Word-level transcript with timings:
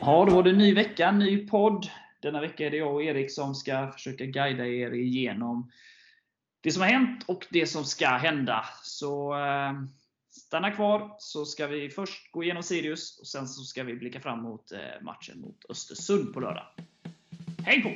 Ja, 0.00 0.24
då 0.24 0.34
var 0.34 0.42
det 0.42 0.52
ny 0.52 0.74
vecka, 0.74 1.10
ny 1.10 1.46
podd. 1.46 1.90
Denna 2.22 2.40
vecka 2.40 2.66
är 2.66 2.70
det 2.70 2.76
jag 2.76 2.94
och 2.94 3.02
Erik 3.02 3.30
som 3.30 3.54
ska 3.54 3.90
försöka 3.92 4.24
guida 4.24 4.66
er 4.66 4.94
igenom 4.94 5.70
det 6.60 6.72
som 6.72 6.82
har 6.82 6.88
hänt 6.88 7.24
och 7.26 7.46
det 7.50 7.66
som 7.66 7.84
ska 7.84 8.08
hända. 8.08 8.64
Så 8.82 9.34
eh, 9.34 9.72
stanna 10.30 10.70
kvar 10.70 11.16
så 11.18 11.44
ska 11.44 11.66
vi 11.66 11.90
först 11.90 12.32
gå 12.32 12.44
igenom 12.44 12.62
Sirius 12.62 13.18
och 13.20 13.26
sen 13.26 13.48
så 13.48 13.62
ska 13.62 13.84
vi 13.84 13.94
blicka 13.94 14.20
fram 14.20 14.42
mot 14.42 14.72
eh, 14.72 15.02
matchen 15.02 15.40
mot 15.40 15.64
Östersund 15.68 16.34
på 16.34 16.40
lördag. 16.40 16.66
Häng 17.64 17.82
på! 17.82 17.90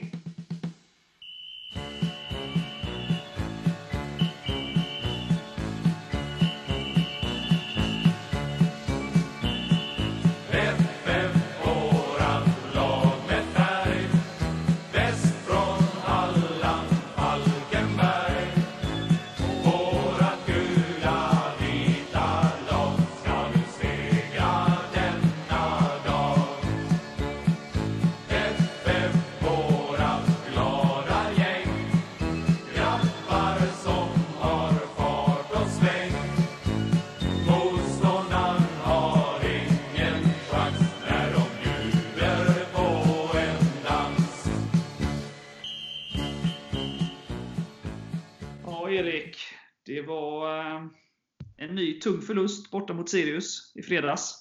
Tung 52.23 52.27
förlust 52.27 52.71
borta 52.71 52.93
mot 52.93 53.11
Sirius 53.11 53.73
i 53.75 53.83
fredags. 53.83 54.35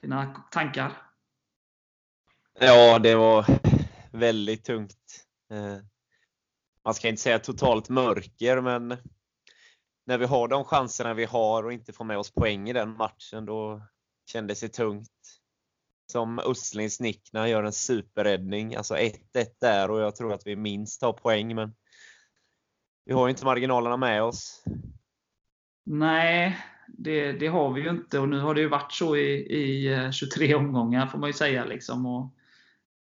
Dina 0.00 0.44
tankar? 0.50 1.02
Ja, 2.60 2.98
det 2.98 3.14
var 3.14 3.46
väldigt 4.12 4.64
tungt. 4.64 5.26
Eh, 5.50 5.78
man 6.84 6.94
ska 6.94 7.08
inte 7.08 7.22
säga 7.22 7.38
totalt 7.38 7.88
mörker, 7.88 8.60
men 8.60 8.96
när 10.06 10.18
vi 10.18 10.26
har 10.26 10.48
de 10.48 10.64
chanserna 10.64 11.14
vi 11.14 11.24
har 11.24 11.64
och 11.64 11.72
inte 11.72 11.92
får 11.92 12.04
med 12.04 12.18
oss 12.18 12.30
poäng 12.30 12.68
i 12.68 12.72
den 12.72 12.96
matchen, 12.96 13.44
då 13.44 13.82
kändes 14.26 14.60
det 14.60 14.68
tungt. 14.68 15.10
Som 16.12 16.38
Östlings 16.38 17.00
nick 17.00 17.32
när 17.32 17.40
han 17.40 17.50
gör 17.50 17.64
en 17.64 17.72
superräddning. 17.72 18.74
Alltså 18.74 18.94
1-1 18.94 19.14
där 19.60 19.90
och 19.90 20.00
jag 20.00 20.16
tror 20.16 20.32
att 20.32 20.46
vi 20.46 20.56
minst 20.56 21.02
har 21.02 21.12
poäng, 21.12 21.54
men 21.54 21.74
vi 23.04 23.12
har 23.12 23.26
ju 23.26 23.30
inte 23.30 23.44
marginalerna 23.44 23.96
med 23.96 24.22
oss. 24.22 24.64
Nej, 25.90 26.58
det, 26.86 27.32
det 27.32 27.46
har 27.46 27.72
vi 27.72 27.80
ju 27.80 27.90
inte. 27.90 28.18
Och 28.18 28.28
nu 28.28 28.40
har 28.40 28.54
det 28.54 28.60
ju 28.60 28.68
varit 28.68 28.92
så 28.92 29.16
i, 29.16 29.30
i 29.36 29.92
eh, 29.92 30.10
23 30.10 30.54
omgångar, 30.54 31.06
får 31.06 31.18
man 31.18 31.28
ju 31.28 31.32
säga. 31.32 31.64
Liksom. 31.64 32.06
Och 32.06 32.34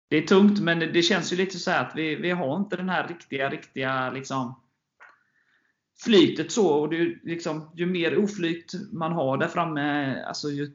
det 0.09 0.17
är 0.17 0.27
tungt, 0.27 0.61
men 0.61 0.79
det 0.79 1.03
känns 1.03 1.33
ju 1.33 1.37
lite 1.37 1.59
så 1.59 1.71
här 1.71 1.87
att 1.87 1.97
vi, 1.97 2.15
vi 2.15 2.31
har 2.31 2.57
inte 2.57 2.77
den 2.77 2.89
här 2.89 3.09
riktiga, 3.09 3.51
riktiga 3.51 4.11
liksom, 4.11 4.61
flytet 6.05 6.53
så. 6.53 6.69
Och 6.69 6.89
det, 6.89 6.97
ju 6.97 7.21
liksom, 7.23 7.71
ju 7.75 7.87
mer 7.87 8.19
oflyt 8.19 8.73
man 8.93 9.13
har 9.13 9.39
där 9.39 9.49
framme, 9.49 10.17
alltså 10.23 10.51
ju, 10.51 10.73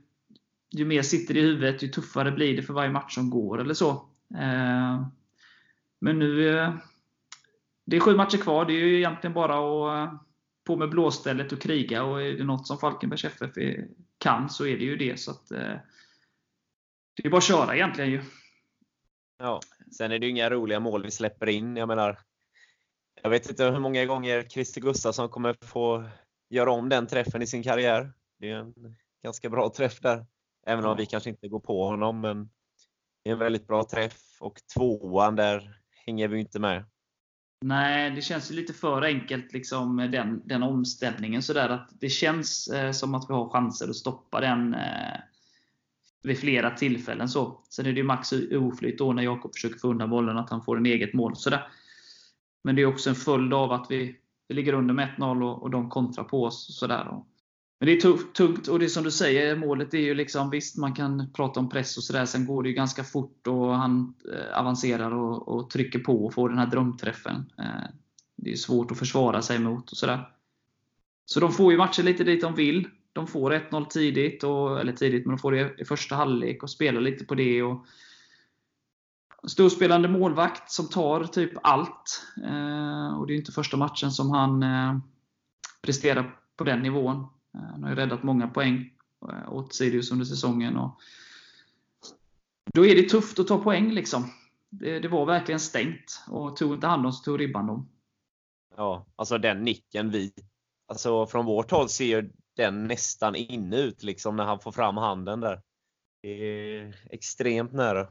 ju 0.72 0.86
mer 0.86 1.02
sitter 1.02 1.38
i 1.38 1.42
huvudet, 1.42 1.84
ju 1.84 1.88
tuffare 1.88 2.32
blir 2.32 2.56
det 2.56 2.64
för 2.64 2.74
varje 2.74 2.92
match 2.92 3.16
som 3.16 3.30
går. 3.30 3.62
eller 3.62 3.74
så. 3.74 3.92
Eh, 4.36 5.06
men 6.02 6.20
nu 6.20 6.58
eh, 6.58 6.74
det 7.86 7.96
är 7.96 8.00
sju 8.00 8.16
matcher 8.16 8.38
kvar. 8.38 8.66
Det 8.66 8.74
är 8.74 8.86
ju 8.86 8.98
egentligen 8.98 9.34
bara 9.34 9.54
att 9.54 10.10
eh, 10.10 10.20
på 10.70 10.76
med 10.76 10.90
blåstället 10.90 11.52
och 11.52 11.62
kriga. 11.62 12.04
Och 12.04 12.22
är 12.22 12.34
det 12.34 12.44
något 12.44 12.68
som 12.68 12.78
Falkenbergs 12.78 13.26
FF 13.26 13.52
kan 14.18 14.50
så 14.50 14.66
är 14.66 14.78
det 14.78 14.84
ju 14.84 14.96
det. 14.96 15.20
Så 15.20 15.32
att, 15.32 15.52
eh, 15.52 15.76
det 17.16 17.26
är 17.26 17.30
bara 17.30 17.38
att 17.38 17.44
köra 17.44 17.76
egentligen 17.76 18.12
ju. 18.12 18.22
Ja. 19.38 19.60
Sen 19.98 20.12
är 20.12 20.20
det 20.20 20.26
ju 20.26 20.32
inga 20.32 20.50
roliga 20.50 20.80
mål 20.80 21.04
vi 21.04 21.12
släpper 21.12 21.50
in. 21.50 21.76
Jag 21.76 21.88
menar, 21.88 22.20
jag 23.22 23.30
vet 23.30 23.50
inte 23.50 23.66
hur 23.66 23.80
många 23.80 24.06
gånger 24.06 24.44
Christer 24.44 24.82
Gustafsson 24.82 25.30
kommer 25.30 25.56
få 25.62 26.10
göra 26.50 26.72
om 26.72 26.90
den 26.90 27.08
träffen 27.08 27.42
i 27.42 27.48
sin 27.48 27.64
karriär. 27.64 28.14
Det 28.40 28.50
är 28.50 28.56
en 28.56 28.74
ganska 29.24 29.50
bra 29.50 29.70
träff 29.70 30.00
där. 30.00 30.26
Även 30.66 30.86
om 30.86 30.98
vi 30.98 31.06
kanske 31.06 31.30
inte 31.30 31.48
går 31.48 31.60
på 31.60 31.86
honom, 31.86 32.22
men 32.22 32.50
det 33.24 33.30
är 33.30 33.34
en 33.34 33.40
väldigt 33.40 33.68
bra 33.68 33.84
träff. 33.84 34.38
Och 34.40 34.60
tvåan 34.74 35.36
där 35.36 35.82
hänger 36.06 36.28
vi 36.28 36.40
inte 36.40 36.60
med. 36.60 36.86
Nej, 37.62 38.12
det 38.12 38.22
känns 38.22 38.52
ju 38.52 38.56
lite 38.56 38.74
för 38.74 39.02
enkelt 39.02 39.54
liksom, 39.54 39.96
med 39.96 40.12
den, 40.12 40.42
den 40.46 40.64
omställningen. 40.64 41.44
Så 41.44 41.54
där, 41.54 41.70
att 41.70 41.90
det 42.00 42.10
känns 42.10 42.68
eh, 42.68 42.92
som 42.92 43.16
att 43.16 43.30
vi 43.30 43.34
har 43.34 43.50
chanser 43.50 43.90
att 43.90 43.96
stoppa 43.96 44.42
den 44.42 44.74
eh, 44.74 45.20
vid 46.24 46.40
flera 46.40 46.72
tillfällen. 46.72 47.30
Så. 47.30 47.64
Sen 47.70 47.86
är 47.86 47.92
det 47.92 47.98
ju 47.98 48.04
Max 48.04 48.34
oflyt 48.52 48.98
då 48.98 49.14
när 49.14 49.24
Jakob 49.24 49.54
försöker 49.54 49.80
få 49.80 49.88
undan 49.88 50.10
bollen, 50.10 50.38
att 50.38 50.50
han 50.50 50.64
får 50.64 50.78
en 50.78 50.86
eget 50.86 51.14
mål. 51.14 51.36
Så 51.36 51.50
där. 51.50 51.68
Men 52.64 52.76
det 52.76 52.82
är 52.82 52.86
också 52.86 53.10
en 53.10 53.16
följd 53.16 53.54
av 53.54 53.72
att 53.72 53.88
vi, 53.90 54.16
vi 54.48 54.56
ligger 54.56 54.74
under 54.74 54.94
med 54.94 55.10
1-0 55.18 55.44
och, 55.44 55.64
och 55.64 55.70
de 55.70 55.90
kontrar 55.90 56.24
på 56.24 56.44
oss. 56.44 56.80
Så 56.80 56.88
där. 56.88 57.08
Och, 57.08 57.28
men 57.80 57.86
det 57.86 57.92
är 57.94 58.02
tungt 58.34 58.68
och 58.68 58.80
det 58.80 58.86
är 58.86 58.90
som 58.90 59.04
du 59.04 59.12
säger, 59.12 59.56
målet 59.56 59.94
är 59.94 60.00
ju 60.00 60.14
liksom, 60.14 60.50
visst 60.50 60.78
man 60.78 60.94
kan 60.94 61.34
prata 61.34 61.60
om 61.60 61.70
press 61.70 61.98
och 61.98 62.04
sådär, 62.04 62.26
sen 62.26 62.46
går 62.46 62.64
det 62.64 62.70
ju 62.70 62.76
ganska 62.76 63.04
fort 63.04 63.48
och 63.48 63.76
han 63.76 64.14
eh, 64.34 64.60
avancerar 64.60 65.12
och, 65.12 65.48
och 65.48 65.70
trycker 65.70 66.00
på 66.00 66.26
och 66.26 66.34
får 66.34 66.50
den 66.50 66.58
här 66.58 66.68
drömträffen. 66.68 67.52
Eh, 67.58 67.90
det 68.36 68.52
är 68.52 68.56
svårt 68.56 68.92
att 68.92 69.00
försvara 69.00 69.42
sig 69.42 69.60
mot 69.60 69.92
och 69.92 69.98
sådär. 69.98 70.30
Så 71.26 71.40
de 71.40 71.52
får 71.52 71.72
ju 71.72 71.78
matcher 71.78 72.04
lite 72.04 72.24
dit 72.24 72.42
de 72.42 72.56
vill. 72.56 72.88
De 73.14 73.28
får 73.28 73.52
1-0 73.52 73.86
tidigt, 73.86 74.44
och, 74.44 74.80
eller 74.80 74.94
tidigt, 74.94 75.26
men 75.26 75.36
de 75.36 75.40
får 75.40 75.52
det 75.52 75.76
i 75.78 75.86
första 75.86 76.16
halvlek 76.16 76.64
och 76.64 76.70
spelar 76.70 77.02
lite 77.02 77.26
på 77.26 77.36
det. 77.36 77.64
Och 77.64 77.86
storspelande 79.48 80.08
målvakt 80.08 80.72
som 80.72 80.88
tar 80.88 81.24
typ 81.24 81.52
allt. 81.64 82.26
Eh, 82.46 83.20
och 83.20 83.28
det 83.28 83.34
är 83.34 83.38
inte 83.38 83.52
första 83.52 83.78
matchen 83.78 84.12
som 84.12 84.32
han 84.32 84.66
presterar 85.82 86.36
på 86.58 86.64
den 86.64 86.80
nivån. 86.80 87.28
Eh, 87.56 87.62
Han 87.72 87.84
har 87.84 87.90
ju 87.90 87.96
räddat 87.96 88.24
många 88.24 88.48
poäng 88.48 88.94
eh, 89.32 89.54
åt 89.54 89.74
Sirius 89.74 90.12
under 90.12 90.26
säsongen. 90.26 90.78
Och 90.78 91.00
då 92.74 92.86
är 92.86 92.96
det 92.96 93.10
tufft 93.10 93.40
att 93.40 93.48
ta 93.48 93.64
poäng. 93.64 93.92
liksom. 93.92 94.32
Det, 94.70 95.00
det 95.00 95.08
var 95.08 95.26
verkligen 95.26 95.60
stängt. 95.60 96.24
Och 96.28 96.56
tog 96.58 96.74
inte 96.74 96.88
hand 96.88 97.06
om 97.06 97.12
så 97.12 97.24
tog 97.24 97.40
ribban 97.40 97.68
dem. 97.68 97.90
Ja, 98.78 99.06
alltså 99.16 99.38
den 99.38 99.64
nicken 99.64 100.10
vi, 100.10 100.34
alltså 100.88 101.28
från 101.28 101.46
vårt 101.46 101.72
håll 101.72 101.90
ser 101.90 102.06
ju 102.06 102.32
den 102.56 102.88
nästan 102.88 103.36
inne 103.36 103.78
ut 103.78 104.04
liksom 104.04 104.36
när 104.36 104.44
han 104.44 104.60
får 104.60 104.72
fram 104.72 104.98
handen 104.98 105.40
där. 105.40 105.62
Det 106.22 106.30
är 106.30 106.96
extremt 107.12 107.74
nära. 107.74 108.08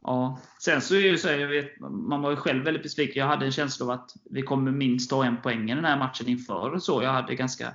Ja. 0.00 0.40
Sen 0.60 0.80
så 0.80 0.94
är 0.94 1.02
det 1.02 1.08
ju 1.08 1.18
så, 1.18 1.28
jag 1.28 1.48
vet, 1.48 1.80
man 1.80 2.22
var 2.22 2.30
ju 2.30 2.36
själv 2.36 2.64
väldigt 2.64 2.82
besviken. 2.82 3.20
Jag 3.20 3.26
hade 3.26 3.46
en 3.46 3.52
känsla 3.52 3.84
av 3.86 3.90
att 3.90 4.10
vi 4.30 4.42
kommer 4.42 4.70
minst 4.70 5.10
ta 5.10 5.24
en 5.24 5.42
poäng 5.42 5.70
i 5.70 5.74
den 5.74 5.84
här 5.84 5.98
matchen 5.98 6.28
inför. 6.28 6.78
Så 6.78 7.02
jag 7.02 7.12
hade 7.12 7.34
ganska 7.34 7.72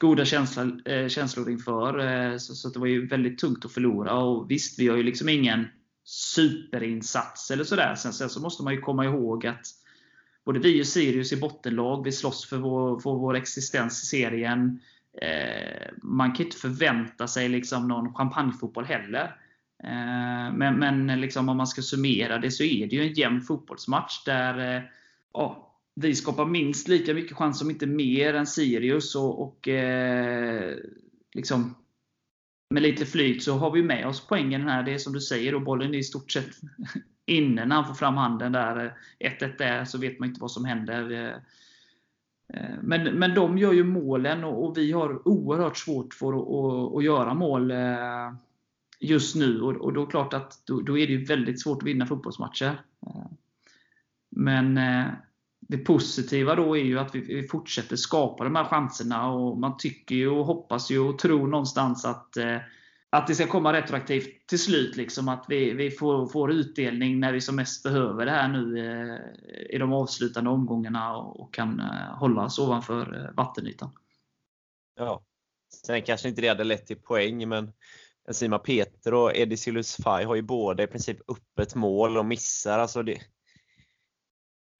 goda 0.00 0.24
känslor, 0.24 0.88
eh, 0.88 1.08
känslor 1.08 1.50
inför. 1.50 1.98
Eh, 1.98 2.36
så, 2.36 2.54
så 2.54 2.68
det 2.68 2.78
var 2.78 2.86
ju 2.86 3.06
väldigt 3.06 3.38
tungt 3.38 3.64
att 3.64 3.72
förlora. 3.72 4.14
Och 4.14 4.50
visst, 4.50 4.78
vi 4.78 4.88
har 4.88 4.96
ju 4.96 5.02
liksom 5.02 5.28
ingen 5.28 5.66
superinsats 6.04 7.50
eller 7.50 7.64
sådär. 7.64 7.94
Sen, 7.94 8.12
sen 8.12 8.30
så 8.30 8.40
måste 8.40 8.62
man 8.62 8.74
ju 8.74 8.80
komma 8.80 9.04
ihåg 9.04 9.46
att 9.46 9.66
både 10.44 10.58
vi 10.58 10.82
och 10.82 10.86
Sirius 10.86 11.32
är 11.32 11.36
bottenlag. 11.36 12.04
Vi 12.04 12.12
slåss 12.12 12.46
för 12.46 12.56
vår, 12.56 13.00
för 13.00 13.10
vår 13.10 13.36
existens 13.36 14.02
i 14.02 14.06
serien. 14.06 14.80
Eh, 15.22 15.88
man 16.02 16.32
kan 16.32 16.46
inte 16.46 16.56
förvänta 16.56 17.28
sig 17.28 17.48
liksom 17.48 17.88
någon 17.88 18.14
champagnefotboll 18.14 18.84
heller. 18.84 19.36
Eh, 19.84 20.52
Men, 20.52 20.78
men 20.78 21.20
liksom 21.20 21.48
om 21.48 21.56
man 21.56 21.66
ska 21.66 21.82
summera 21.82 22.38
det 22.38 22.50
så 22.50 22.62
är 22.64 22.86
det 22.86 22.96
ju 22.96 23.02
en 23.02 23.12
jämn 23.12 23.40
fotbollsmatch 23.40 24.24
där 24.24 24.76
eh, 24.76 24.82
ja, 25.32 25.69
vi 26.00 26.14
skapar 26.14 26.46
minst 26.46 26.88
lika 26.88 27.14
mycket 27.14 27.36
chans, 27.36 27.62
om 27.62 27.70
inte 27.70 27.86
mer, 27.86 28.34
än 28.34 28.46
Sirius. 28.46 29.14
Och, 29.14 29.42
och 29.42 29.68
eh, 29.68 30.76
liksom, 31.34 31.74
med 32.70 32.82
lite 32.82 33.06
flyt 33.06 33.42
så 33.42 33.54
har 33.54 33.70
vi 33.70 33.82
med 33.82 34.06
oss 34.06 34.26
poängen 34.28 34.62
här. 34.62 34.82
Det 34.82 34.94
är 34.94 34.98
som 34.98 35.12
du 35.12 35.20
säger, 35.20 35.54
och 35.54 35.62
bollen 35.62 35.94
är 35.94 35.98
i 35.98 36.02
stort 36.02 36.30
sett 36.30 36.50
inne 37.26 37.64
när 37.66 37.76
han 37.76 37.86
får 37.86 37.94
fram 37.94 38.16
handen 38.16 38.52
där. 38.52 38.96
1-1 39.18 39.58
där, 39.58 39.84
så 39.84 39.98
vet 39.98 40.18
man 40.18 40.28
inte 40.28 40.40
vad 40.40 40.50
som 40.50 40.64
händer. 40.64 41.12
Eh, 42.54 42.74
men, 42.82 43.18
men 43.18 43.34
de 43.34 43.58
gör 43.58 43.72
ju 43.72 43.84
målen 43.84 44.44
och, 44.44 44.64
och 44.64 44.78
vi 44.78 44.92
har 44.92 45.28
oerhört 45.28 45.76
svårt 45.76 46.14
för 46.14 46.32
att, 46.32 46.48
att, 46.48 46.96
att 46.96 47.04
göra 47.04 47.34
mål 47.34 47.70
eh, 47.70 48.32
just 49.00 49.36
nu. 49.36 49.60
Och, 49.60 49.76
och 49.76 49.92
då 49.92 50.00
är 50.00 50.06
det 50.06 50.10
klart 50.10 50.34
att 50.34 50.62
då, 50.66 50.80
då 50.80 50.98
är 50.98 51.06
det 51.06 51.12
ju 51.12 51.24
väldigt 51.24 51.62
svårt 51.62 51.82
att 51.82 51.88
vinna 51.88 52.06
fotbollsmatcher. 52.06 52.82
Eh, 53.06 53.26
men 54.30 54.78
eh, 54.78 55.06
det 55.70 55.78
positiva 55.78 56.54
då 56.54 56.76
är 56.76 56.84
ju 56.84 56.98
att 56.98 57.14
vi, 57.14 57.20
vi 57.20 57.48
fortsätter 57.48 57.96
skapa 57.96 58.44
de 58.44 58.56
här 58.56 58.64
chanserna 58.64 59.32
och 59.32 59.58
man 59.58 59.76
tycker 59.76 60.14
ju 60.14 60.28
och 60.28 60.44
hoppas 60.46 60.90
ju 60.90 60.98
och 60.98 61.18
tror 61.18 61.46
någonstans 61.46 62.04
att 62.04 62.36
eh, 62.36 62.56
att 63.12 63.26
det 63.26 63.34
ska 63.34 63.46
komma 63.46 63.72
retroaktivt 63.72 64.46
till 64.46 64.58
slut. 64.58 64.96
Liksom, 64.96 65.28
att 65.28 65.44
vi, 65.48 65.72
vi 65.72 65.90
får, 65.90 66.26
får 66.26 66.52
utdelning 66.52 67.20
när 67.20 67.32
vi 67.32 67.40
som 67.40 67.56
mest 67.56 67.82
behöver 67.82 68.26
det 68.26 68.30
här 68.30 68.48
nu 68.48 68.78
eh, 68.78 69.74
i 69.74 69.78
de 69.78 69.92
avslutande 69.92 70.50
omgångarna 70.50 71.16
och, 71.16 71.40
och 71.40 71.54
kan 71.54 71.80
eh, 71.80 72.18
hållas 72.18 72.58
ovanför 72.58 73.24
eh, 73.24 73.34
vattenytan. 73.36 73.90
Ja. 74.96 75.22
Sen 75.86 76.02
kanske 76.02 76.28
inte 76.28 76.40
det 76.40 76.48
hade 76.48 76.64
lett 76.64 76.86
till 76.86 77.00
poäng, 77.00 77.48
men 77.48 77.72
Sima 78.30 78.58
Peter 78.58 79.14
och 79.14 79.36
Eddie 79.36 79.56
Silus 79.56 79.96
Faj 79.96 80.24
har 80.24 80.34
ju 80.34 80.42
båda 80.42 80.82
i 80.82 80.86
princip 80.86 81.18
öppet 81.30 81.74
mål 81.74 82.18
och 82.18 82.26
missar. 82.26 82.78
Alltså 82.78 83.02
det, 83.02 83.18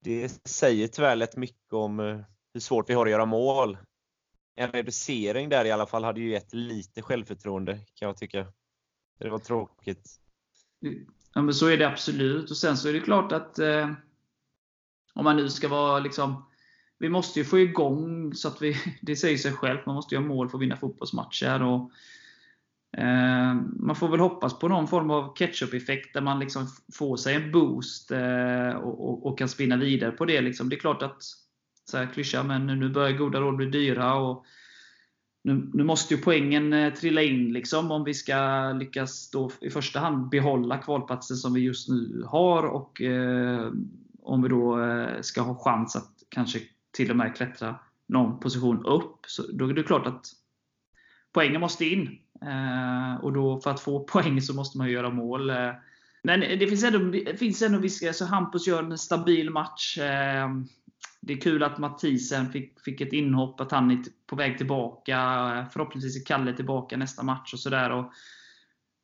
det 0.01 0.49
säger 0.49 0.89
tyvärr 0.89 1.17
rätt 1.17 1.37
mycket 1.37 1.73
om 1.73 2.01
eh, 2.01 2.21
hur 2.55 2.61
svårt 2.61 2.91
vi 2.91 2.95
har 2.95 3.07
att 3.07 3.13
göra 3.13 3.27
mål. 3.27 3.79
En 4.57 4.73
reducering 4.73 5.49
där 5.49 5.65
i 5.65 5.71
alla 5.71 5.87
fall 5.87 6.05
hade 6.05 6.21
ju 6.21 6.31
gett 6.31 6.55
lite 6.55 7.03
självförtroende 7.03 7.79
kan 7.95 8.07
jag 8.07 8.17
tycka. 8.17 8.47
Det 9.19 9.31
var 9.31 9.39
tråkigt. 9.39 10.21
Ja, 11.35 11.43
men 11.43 11.55
så 11.55 11.67
är 11.67 11.77
det 11.77 11.89
absolut. 11.89 12.51
Och 12.51 12.57
Sen 12.57 12.77
så 12.77 12.89
är 12.89 12.93
det 12.93 13.01
klart 13.01 13.33
att 13.33 13.59
eh, 13.59 13.93
om 15.15 15.25
man 15.25 15.37
nu 15.37 15.51
ska 15.51 15.69
vara 15.69 15.99
liksom 15.99 16.51
vi 17.01 17.09
måste 17.09 17.39
ju 17.39 17.45
få 17.45 17.59
igång, 17.59 18.35
så 18.35 18.49
att 18.49 18.63
vi, 18.63 18.77
det 19.03 19.17
säger 19.17 19.37
sig 19.37 19.53
självt, 19.53 19.87
man 19.87 19.95
måste 19.95 20.15
ju 20.15 20.21
ha 20.21 20.29
mål 20.29 20.49
för 20.49 20.59
att 20.59 20.63
vinna 20.63 20.77
fotbollsmatcher. 20.77 21.63
Och, 21.63 21.91
Eh, 22.97 23.55
man 23.77 23.97
får 23.97 24.09
väl 24.09 24.21
hoppas 24.21 24.59
på 24.59 24.69
någon 24.69 24.89
form 24.89 25.11
av 25.11 25.35
ketchup-effekt 25.35 26.15
där 26.15 26.21
man 26.21 26.39
liksom 26.39 26.67
får 26.95 27.17
sig 27.17 27.35
en 27.35 27.53
boost 27.53 28.11
eh, 28.11 28.71
och, 28.71 29.09
och, 29.09 29.27
och, 29.27 29.39
kan 29.39 29.49
spinna 29.49 29.77
vidare 29.77 30.11
på 30.11 30.25
det. 30.25 30.41
Liksom. 30.41 30.69
Det 30.69 30.77
är 30.77 30.81
klart 30.81 31.03
att, 31.03 31.23
så 31.91 31.97
här 31.97 32.07
klyscha, 32.15 32.43
men 32.43 32.67
nu 32.67 32.89
börjar 32.89 33.19
goda 33.19 33.41
råd 33.41 33.57
bli 33.57 33.67
dyra. 33.67 34.15
Och 34.15 34.45
nu, 35.45 35.71
nu 35.73 35.85
måste 35.85 36.15
ju 36.15 36.21
poängen 36.21 36.73
eh, 36.73 36.93
trilla 36.93 37.23
in 37.23 37.53
liksom, 37.53 37.91
om 37.91 38.05
vi 38.05 38.15
ska 38.15 38.73
lyckas 38.73 39.31
då 39.31 39.51
i 39.61 39.71
första 39.71 40.01
hand 40.01 40.29
behålla 40.29 40.79
kvalplatsen 40.79 41.37
som 41.37 41.55
vi 41.55 41.61
just 41.61 41.89
nu 41.89 42.25
har 42.27 42.63
och 42.63 43.01
eh, 43.03 43.73
om 44.23 44.43
vi 44.43 44.49
då 44.49 44.83
eh, 44.83 45.21
ska 45.21 45.41
ha 45.41 45.65
chans 45.65 45.97
att 45.97 46.11
kanske 46.29 46.61
till 46.93 47.11
och 47.11 47.17
med 47.17 47.37
klättra 47.37 47.75
någon 48.09 48.41
position 48.41 48.87
upp. 48.87 49.19
Så 49.27 49.43
då 49.53 49.69
är 49.69 49.75
det 49.75 49.83
klart 49.83 50.07
att 50.07 50.27
poängen 51.33 51.61
måste 51.61 51.85
in. 51.85 52.19
Eh, 52.43 53.25
och 53.25 53.33
då 53.33 53.61
för 53.61 53.71
att 53.71 53.81
få 53.81 54.05
poäng 54.13 54.43
så 54.43 54.55
måste 54.55 54.79
man 54.79 54.91
göra 54.91 55.11
mål. 55.11 55.51
Eh, 55.51 55.73
men 56.23 56.41
det 56.41 56.67
finns 56.67 56.85
ändå, 56.85 56.99
det 56.99 57.37
finns 57.37 57.63
ändå 57.63 57.79
viska, 57.79 58.09
alltså 58.09 58.25
Hampus 58.25 58.67
gör 58.67 58.83
en 58.83 58.99
stabil 58.99 59.51
match. 59.51 59.99
Eh, 59.99 60.49
det 61.21 61.33
är 61.33 61.41
kul 61.41 61.63
att 61.63 61.79
Mathisen 61.79 62.53
fick, 62.53 62.81
fick 62.81 63.01
ett 63.01 63.13
inhopp, 63.13 63.61
att 63.61 63.73
han 63.73 63.91
är 63.91 63.99
på 64.27 64.37
väg 64.37 64.59
tillbaka. 64.59 65.19
Eh, 65.19 65.71
förhoppningsvis 65.73 66.17
är 66.17 66.27
Kalle 66.27 66.53
tillbaka 66.53 66.97
nästa 66.97 67.23
match 67.23 67.53
och 67.53 67.61
sådär. 67.61 68.05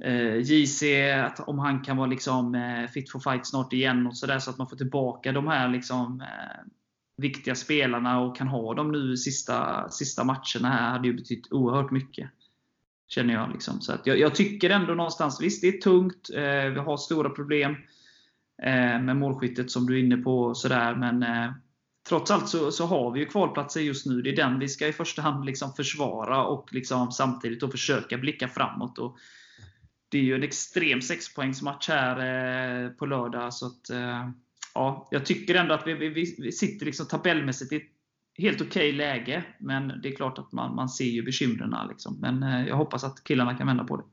Eh, 0.02 0.36
JC, 0.36 0.82
att 1.24 1.48
om 1.48 1.58
han 1.58 1.80
kan 1.82 1.96
vara 1.96 2.06
liksom, 2.06 2.54
eh, 2.54 2.90
fit 2.90 3.10
for 3.10 3.20
fight 3.20 3.46
snart 3.46 3.72
igen 3.72 4.06
och 4.06 4.16
sådär 4.16 4.38
så 4.38 4.50
att 4.50 4.58
man 4.58 4.68
får 4.68 4.76
tillbaka 4.76 5.32
de 5.32 5.46
här 5.46 5.68
liksom, 5.68 6.20
eh, 6.20 6.66
viktiga 7.16 7.54
spelarna 7.54 8.20
och 8.20 8.36
kan 8.36 8.48
ha 8.48 8.74
dem 8.74 8.92
nu 8.92 9.16
sista, 9.16 9.88
sista 9.90 10.24
matcherna 10.24 10.68
här 10.68 10.90
hade 10.90 11.08
ju 11.08 11.14
betytt 11.14 11.52
oerhört 11.52 11.90
mycket. 11.90 12.30
Känner 13.08 13.34
jag. 13.34 13.52
Liksom. 13.52 13.80
Så 13.80 13.92
att 13.92 14.06
jag, 14.06 14.18
jag 14.18 14.34
tycker 14.34 14.70
ändå 14.70 14.94
någonstans, 14.94 15.40
visst 15.40 15.62
det 15.62 15.68
är 15.68 15.78
tungt, 15.78 16.30
eh, 16.34 16.72
vi 16.72 16.78
har 16.78 16.96
stora 16.96 17.30
problem 17.30 17.76
eh, 18.62 19.00
med 19.00 19.16
målskyttet 19.16 19.70
som 19.70 19.86
du 19.86 19.94
är 19.94 20.04
inne 20.04 20.16
på. 20.16 20.54
Sådär, 20.54 20.94
men 20.94 21.22
eh, 21.22 21.52
trots 22.08 22.30
allt 22.30 22.48
så, 22.48 22.72
så, 22.72 22.86
har 22.86 23.10
vi 23.10 23.20
ju 23.20 23.26
kvalplatser 23.26 23.80
just 23.80 24.06
nu. 24.06 24.22
Det 24.22 24.30
är 24.30 24.36
den 24.36 24.58
vi 24.58 24.68
ska 24.68 24.86
i 24.88 24.92
första 24.92 25.22
hand 25.22 25.44
liksom 25.44 25.72
försvara 25.72 26.44
och 26.44 26.72
liksom 26.72 27.12
samtidigt 27.12 27.60
då 27.60 27.68
försöka 27.68 28.18
blicka 28.18 28.48
framåt. 28.48 28.98
Och 28.98 29.16
det 30.08 30.18
är 30.18 30.22
ju 30.22 30.34
en 30.34 30.42
extrem 30.42 31.02
sexpoängsmatch 31.02 31.88
här 31.88 32.16
eh, 32.84 32.90
på 32.90 33.06
lördag. 33.06 33.54
Så 33.54 33.66
att, 33.66 33.90
eh, 33.90 34.30
ja, 34.76 35.08
jag 35.10 35.26
tycker 35.26 35.54
ändå 35.54 35.74
att 35.74 35.86
vi, 35.86 35.94
vi, 35.94 36.36
vi 36.38 36.52
sitter 36.52 36.86
liksom 36.86 37.06
tabellmässigt 37.06 37.72
i 37.72 37.76
ett 37.76 37.90
helt 38.38 38.60
okej 38.60 38.66
okay 38.66 38.92
läge. 38.92 39.44
Men 39.60 40.00
det 40.02 40.08
är 40.08 40.16
klart 40.16 40.38
att 40.38 40.52
man, 40.52 40.74
man 40.74 40.88
ser 40.88 41.04
ju 41.04 41.22
bekymren. 41.22 41.74
Liksom. 41.88 42.20
Men 42.20 42.42
eh, 42.42 42.68
jag 42.68 42.76
hoppas 42.76 43.04
att 43.04 43.24
killarna 43.24 43.56
kan 43.56 43.66
vända 43.66 43.84
på 43.84 43.96
det. 43.96 44.04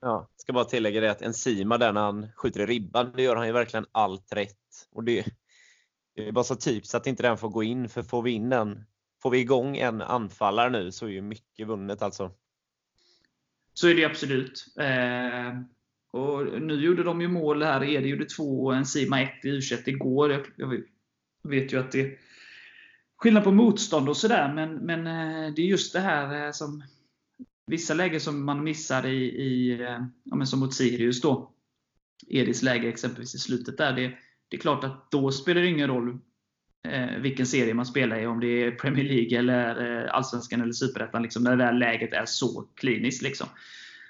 Ja, 0.00 0.28
ska 0.36 0.52
bara 0.52 0.64
tillägga 0.64 1.00
det 1.00 1.10
att 1.10 1.22
Enzima 1.22 1.78
där 1.78 1.92
när 1.92 2.00
han 2.00 2.28
skjuter 2.36 2.60
i 2.60 2.66
ribban, 2.66 3.12
det 3.16 3.22
gör 3.22 3.36
han 3.36 3.46
ju 3.46 3.52
verkligen 3.52 3.86
allt 3.92 4.32
rätt. 4.32 4.88
Och 4.90 5.04
det, 5.04 5.26
det 6.14 6.28
är 6.28 6.32
bara 6.32 6.44
så 6.44 6.56
typiskt 6.56 6.94
att 6.94 7.06
inte 7.06 7.22
den 7.22 7.38
får 7.38 7.48
gå 7.48 7.62
in, 7.62 7.88
för 7.88 8.02
får 8.02 8.22
vi 8.22 8.30
in 8.30 8.48
den, 8.48 8.84
får 9.22 9.30
vi 9.30 9.38
igång 9.38 9.76
en 9.76 10.02
anfallare 10.02 10.70
nu 10.70 10.92
så 10.92 11.06
är 11.06 11.10
ju 11.10 11.22
mycket 11.22 11.68
vunnet 11.68 12.02
alltså. 12.02 12.30
Så 13.74 13.88
är 13.88 13.94
det 13.94 14.04
absolut. 14.04 14.66
Eh, 14.78 15.60
och 16.12 16.62
nu 16.62 16.74
gjorde 16.74 17.02
de 17.02 17.20
ju 17.20 17.28
mål 17.28 17.62
här. 17.62 17.84
Edi 17.84 18.08
gjorde 18.08 18.24
två 18.24 18.64
och 18.64 18.76
Enzima 18.76 19.22
ett 19.22 19.44
i 19.44 19.48
u 19.48 19.60
igår. 19.86 20.30
Jag, 20.30 20.46
jag, 20.56 20.82
vet 21.48 21.72
ju 21.72 21.80
att 21.80 21.92
det 21.92 22.00
är 22.00 22.18
skillnad 23.16 23.44
på 23.44 23.52
motstånd 23.52 24.08
och 24.08 24.16
sådär, 24.16 24.52
men, 24.54 24.74
men 24.74 25.06
eh, 25.06 25.54
det 25.54 25.62
är 25.62 25.66
just 25.66 25.92
det 25.92 26.00
här 26.00 26.46
eh, 26.46 26.52
som 26.52 26.82
vissa 27.66 27.94
lägen 27.94 28.20
som 28.20 28.44
man 28.44 28.64
missar 28.64 29.06
i, 29.06 29.24
i 29.24 29.80
eh, 29.82 30.04
ja, 30.24 30.46
som 30.46 30.60
mot 30.60 30.74
Sirius 30.74 31.20
då. 31.20 31.52
Edis 32.28 32.62
läge 32.62 32.88
exempelvis 32.88 33.34
i 33.34 33.38
slutet 33.38 33.78
där. 33.78 33.92
Det, 33.92 34.08
det 34.48 34.56
är 34.56 34.60
klart 34.60 34.84
att 34.84 35.10
då 35.10 35.32
spelar 35.32 35.60
det 35.60 35.68
ingen 35.68 35.88
roll 35.88 36.18
eh, 36.88 37.16
vilken 37.20 37.46
serie 37.46 37.74
man 37.74 37.86
spelar 37.86 38.18
i. 38.18 38.26
Om 38.26 38.40
det 38.40 38.46
är 38.46 38.70
Premier 38.70 39.04
League, 39.04 39.38
eller 39.38 40.02
eh, 40.04 40.14
Allsvenskan 40.14 40.60
eller 40.60 40.72
Superettan. 40.72 41.22
Liksom, 41.22 41.42
när 41.42 41.56
det 41.56 41.64
där 41.64 41.72
läget 41.72 42.12
är 42.12 42.24
så 42.26 42.68
kliniskt. 42.74 43.22
Liksom. 43.22 43.46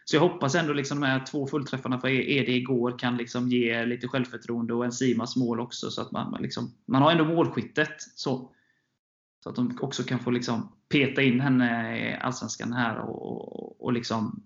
Så 0.04 0.16
jag 0.16 0.20
hoppas 0.20 0.54
ändå 0.54 0.72
liksom 0.72 1.00
de 1.00 1.06
här 1.06 1.26
två 1.26 1.46
fullträffarna 1.46 2.00
för 2.00 2.08
ED 2.08 2.48
igår 2.48 2.98
kan 2.98 3.16
liksom 3.16 3.48
ge 3.48 3.84
lite 3.84 4.08
självförtroende 4.08 4.74
och 4.74 4.84
Enzimas 4.84 5.36
mål 5.36 5.60
också. 5.60 5.90
Så 5.90 6.02
att 6.02 6.12
man, 6.12 6.30
man, 6.30 6.42
liksom, 6.42 6.74
man 6.86 7.02
har 7.02 7.12
ändå 7.12 7.24
målskyttet. 7.24 8.02
Så, 8.14 8.52
så 9.42 9.48
att 9.48 9.56
de 9.56 9.78
också 9.80 10.02
kan 10.02 10.18
få 10.18 10.30
liksom 10.30 10.72
peta 10.88 11.22
in 11.22 11.40
henne 11.40 11.98
i 11.98 12.14
Allsvenskan 12.14 12.72
här 12.72 12.98
och, 12.98 13.22
och, 13.22 13.84
och 13.84 13.92
liksom, 13.92 14.42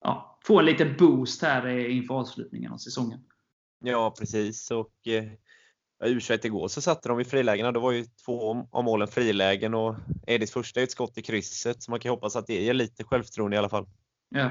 ja, 0.00 0.38
få 0.44 0.58
en 0.58 0.66
liten 0.66 0.96
boost 0.98 1.42
här 1.42 1.78
inför 1.78 2.14
avslutningen 2.14 2.72
av 2.72 2.78
säsongen. 2.78 3.20
Ja, 3.84 4.14
precis. 4.18 4.70
Och 4.70 5.08
eh, 5.08 5.24
U21 6.04 6.46
igår 6.46 6.68
så 6.68 6.80
satte 6.80 7.08
de 7.08 7.20
i 7.20 7.24
frilägena. 7.24 7.72
Då 7.72 7.80
var 7.80 7.92
ju 7.92 8.04
två 8.24 8.66
av 8.70 8.84
målen 8.84 9.08
frilägen 9.08 9.74
och 9.74 9.96
Edis 10.26 10.52
första 10.52 10.80
är 10.80 10.84
ett 10.84 10.90
skott 10.90 11.18
i 11.18 11.22
krysset. 11.22 11.82
Så 11.82 11.90
man 11.90 12.00
kan 12.00 12.10
hoppas 12.10 12.36
att 12.36 12.46
det 12.46 12.62
ger 12.62 12.74
lite 12.74 13.04
självförtroende 13.04 13.54
i 13.54 13.58
alla 13.58 13.68
fall. 13.68 13.86
Ja. 14.28 14.50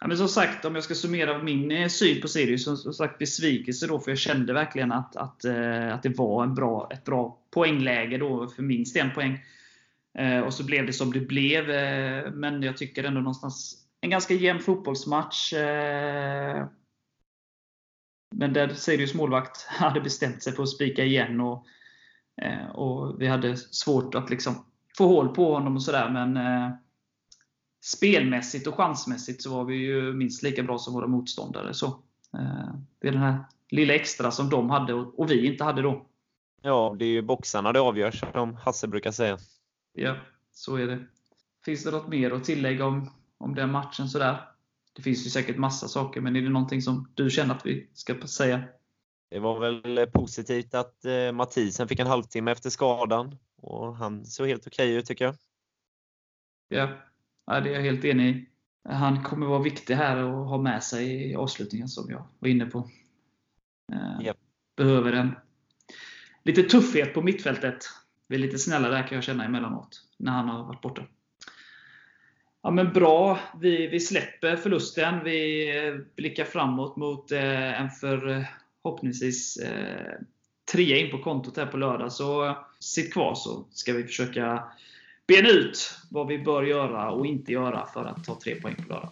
Ja, 0.00 0.06
men 0.06 0.16
som 0.16 0.28
sagt, 0.28 0.64
om 0.64 0.74
jag 0.74 0.84
ska 0.84 0.94
summera 0.94 1.42
min 1.42 1.70
eh, 1.70 1.88
syn 1.88 2.20
på 2.20 2.28
Sirius, 2.28 2.64
som, 2.64 2.92
sagt 2.92 3.18
besvikelse 3.18 3.86
då, 3.86 4.00
för 4.00 4.10
jag 4.10 4.18
kände 4.18 4.52
verkligen 4.52 4.92
att, 4.92 5.16
att, 5.16 5.44
eh, 5.44 5.94
att 5.94 6.02
det 6.02 6.18
var 6.18 6.42
en 6.42 6.54
bra, 6.54 6.88
ett 6.92 7.04
bra 7.04 7.38
poängläge 7.50 8.18
då 8.18 8.48
för 8.48 8.62
minst 8.62 8.96
en 8.96 9.10
poäng. 9.14 9.44
Eh, 10.18 10.40
och 10.40 10.54
så 10.54 10.64
blev 10.64 10.86
det 10.86 10.92
som 10.92 11.12
det 11.12 11.20
blev. 11.20 11.66
Men 12.34 12.62
jag 12.62 12.76
tycker 12.76 13.04
ändå 13.04 13.20
någonstans 13.20 13.82
en 14.00 14.10
ganska 14.10 14.34
jämn 14.34 14.60
fotbollsmatch. 14.60 15.52
Men 18.34 18.52
där 18.52 18.68
Sirius 18.68 19.14
målvakt 19.14 19.62
hade 19.68 20.00
bestämt 20.00 20.42
sig 20.42 20.52
för 20.52 20.62
att 20.62 20.68
spika 20.68 21.04
igen. 21.04 21.40
Och, 21.40 21.66
och 22.74 23.20
vi 23.20 23.26
hade 23.26 23.56
svårt 23.56 24.14
att 24.14 24.30
liksom 24.30 24.64
få 24.98 25.06
hål 25.06 25.34
på 25.34 25.54
honom 25.54 25.76
och 25.76 25.82
sådär. 25.82 26.10
Men 26.10 26.38
spelmässigt 27.86 28.66
och 28.66 28.74
chansmässigt 28.74 29.42
så 29.42 29.50
var 29.50 29.64
vi 29.64 29.76
ju 29.76 30.12
minst 30.12 30.42
lika 30.42 30.62
bra 30.62 30.78
som 30.78 30.94
våra 30.94 31.06
motståndare. 31.06 31.74
Så, 31.74 31.86
eh, 32.38 32.74
det 32.98 33.08
är 33.08 33.12
den 33.12 33.22
här 33.22 33.44
lilla 33.70 33.94
extra 33.94 34.30
som 34.30 34.50
de 34.50 34.70
hade 34.70 34.94
och 34.94 35.30
vi 35.30 35.46
inte 35.46 35.64
hade 35.64 35.82
då. 35.82 36.06
Ja, 36.62 36.96
det 36.98 37.04
är 37.04 37.08
ju 37.08 37.22
boxarna 37.22 37.72
det 37.72 37.80
avgörs, 37.80 38.24
som 38.32 38.54
Hasse 38.54 38.88
brukar 38.88 39.10
säga. 39.10 39.38
Ja, 39.92 40.16
så 40.52 40.76
är 40.76 40.86
det. 40.86 41.06
Finns 41.64 41.84
det 41.84 41.90
något 41.90 42.08
mer 42.08 42.30
att 42.30 42.44
tillägga 42.44 42.86
om, 42.86 43.10
om 43.38 43.54
den 43.54 43.70
matchen? 43.70 44.08
Sådär? 44.08 44.48
Det 44.92 45.02
finns 45.02 45.26
ju 45.26 45.30
säkert 45.30 45.56
massa 45.56 45.88
saker, 45.88 46.20
men 46.20 46.36
är 46.36 46.42
det 46.42 46.48
någonting 46.48 46.82
som 46.82 47.12
du 47.14 47.30
känner 47.30 47.54
att 47.54 47.66
vi 47.66 47.90
ska 47.94 48.26
säga? 48.26 48.62
Det 49.30 49.38
var 49.38 49.60
väl 49.60 50.06
positivt 50.06 50.74
att 50.74 51.04
eh, 51.04 51.32
Mathisen 51.32 51.88
fick 51.88 51.98
en 51.98 52.06
halvtimme 52.06 52.50
efter 52.50 52.70
skadan. 52.70 53.36
Och 53.56 53.96
han 53.96 54.24
såg 54.24 54.48
helt 54.48 54.66
okej 54.66 54.94
ut 54.94 55.06
tycker 55.06 55.24
jag. 55.24 55.34
Ja, 56.68 56.88
ja, 57.46 57.60
det 57.60 57.70
är 57.70 57.74
jag 57.74 57.82
helt 57.82 58.04
enig 58.04 58.36
i. 58.36 58.48
Han 58.88 59.22
kommer 59.22 59.46
vara 59.46 59.62
viktig 59.62 59.94
här 59.94 60.16
och 60.16 60.46
ha 60.46 60.58
med 60.58 60.82
sig 60.82 61.30
i 61.30 61.36
avslutningen 61.36 61.88
som 61.88 62.10
jag 62.10 62.26
var 62.38 62.48
inne 62.48 62.66
på. 62.66 62.90
Yep. 64.22 64.36
Behöver 64.76 65.12
en 65.12 65.34
lite 66.44 66.62
tuffhet 66.62 67.14
på 67.14 67.22
mittfältet. 67.22 67.76
Vi 68.28 68.36
är 68.36 68.40
lite 68.40 68.58
snälla 68.58 68.88
där 68.88 69.08
kan 69.08 69.14
jag 69.14 69.24
känna 69.24 69.44
emellanåt, 69.44 70.02
när 70.16 70.32
han 70.32 70.48
har 70.48 70.64
varit 70.64 70.80
borta. 70.80 71.02
Ja, 72.62 72.70
men 72.70 72.92
bra. 72.92 73.38
Vi, 73.60 73.86
vi 73.86 74.00
släpper 74.00 74.56
förlusten. 74.56 75.24
Vi 75.24 76.00
blickar 76.16 76.44
framåt 76.44 76.96
mot 76.96 77.32
eh, 77.32 77.80
en 77.80 77.90
förhoppningsvis 77.90 79.56
eh, 79.56 80.14
trea 80.72 80.96
in 80.96 81.10
på 81.10 81.18
kontot 81.18 81.56
här 81.56 81.66
på 81.66 81.76
lördag. 81.76 82.12
Så 82.12 82.56
sitt 82.80 83.12
kvar 83.12 83.34
så 83.34 83.64
ska 83.70 83.92
vi 83.92 84.04
försöka 84.04 84.64
bena 85.26 85.48
ut 85.48 85.94
vad 86.10 86.26
vi 86.26 86.38
bör 86.38 86.62
göra 86.62 87.10
och 87.10 87.26
inte 87.26 87.52
göra 87.52 87.86
för 87.86 88.04
att 88.04 88.24
ta 88.24 88.38
tre 88.40 88.54
poäng 88.54 88.74
på 88.74 88.88
lördag. 88.88 89.10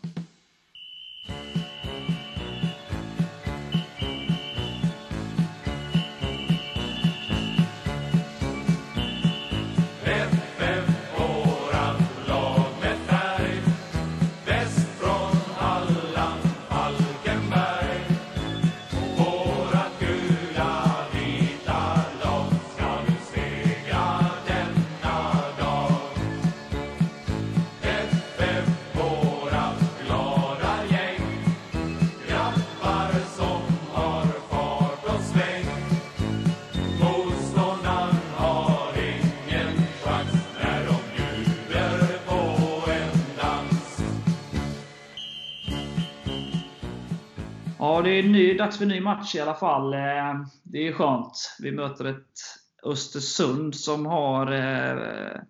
Ja, 47.95 48.03
det 48.03 48.11
är 48.11 48.23
ny, 48.23 48.55
dags 48.55 48.77
för 48.77 48.85
en 48.85 48.89
ny 48.89 49.01
match 49.01 49.35
i 49.35 49.41
alla 49.41 49.55
fall. 49.55 49.95
Eh, 49.95 50.47
det 50.63 50.89
är 50.89 50.93
skönt. 50.93 51.57
Vi 51.59 51.73
möter 51.73 52.05
ett 52.05 52.41
Östersund 52.83 53.77
som 53.77 54.07
har 54.07 54.53
eh, 54.53 55.41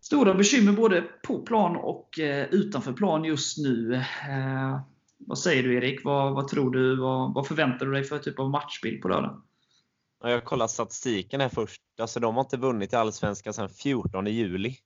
stora 0.00 0.34
bekymmer 0.34 0.72
både 0.72 1.02
på 1.02 1.42
plan 1.42 1.76
och 1.76 2.18
eh, 2.18 2.46
utanför 2.50 2.92
plan 2.92 3.24
just 3.24 3.58
nu. 3.58 3.94
Eh, 3.94 4.80
Vad 5.18 5.38
säger 5.38 5.62
du 5.62 5.76
Erik? 5.76 6.04
Vad, 6.04 6.34
vad 6.34 6.48
tror 6.48 6.70
du? 6.70 6.96
Vad, 6.96 7.34
vad 7.34 7.46
förväntar 7.46 7.86
du 7.86 7.92
dig 7.92 8.04
för 8.04 8.18
typ 8.18 8.38
av 8.38 8.50
matchbild 8.50 9.02
på 9.02 9.08
lördag? 9.08 9.42
Jag 10.22 10.44
kollar 10.44 10.66
statistiken 10.66 11.40
här 11.40 11.48
först. 11.48 11.82
Alltså 12.00 12.20
de 12.20 12.34
har 12.34 12.42
inte 12.42 12.56
vunnit 12.56 12.92
i 12.92 12.96
Allsvenskan 12.96 13.54
sedan 13.54 13.68
14 13.68 14.26
juli. 14.26 14.76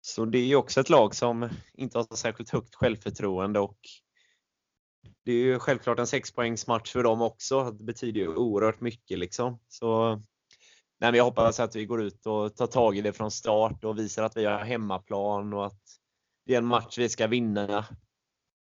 Så 0.00 0.24
det 0.24 0.38
är 0.38 0.46
ju 0.46 0.56
också 0.56 0.80
ett 0.80 0.90
lag 0.90 1.14
som 1.14 1.48
inte 1.74 1.98
har 1.98 2.16
särskilt 2.16 2.50
högt 2.50 2.74
självförtroende 2.74 3.60
och 3.60 3.78
det 5.24 5.32
är 5.32 5.36
ju 5.36 5.58
självklart 5.58 5.98
en 5.98 6.06
sexpoängsmatch 6.06 6.92
för 6.92 7.02
dem 7.02 7.22
också. 7.22 7.70
Det 7.70 7.84
betyder 7.84 8.20
ju 8.20 8.34
oerhört 8.34 8.80
mycket 8.80 9.18
liksom. 9.18 9.58
Så 9.68 10.14
nej, 10.98 11.10
men 11.10 11.14
jag 11.14 11.24
hoppas 11.24 11.60
att 11.60 11.76
vi 11.76 11.86
går 11.86 12.02
ut 12.02 12.26
och 12.26 12.56
tar 12.56 12.66
tag 12.66 12.96
i 12.96 13.00
det 13.00 13.12
från 13.12 13.30
start 13.30 13.84
och 13.84 13.98
visar 13.98 14.22
att 14.22 14.36
vi 14.36 14.44
har 14.44 14.58
hemmaplan 14.58 15.52
och 15.52 15.66
att 15.66 15.82
det 16.46 16.54
är 16.54 16.58
en 16.58 16.66
match 16.66 16.98
vi 16.98 17.08
ska 17.08 17.26
vinna. 17.26 17.84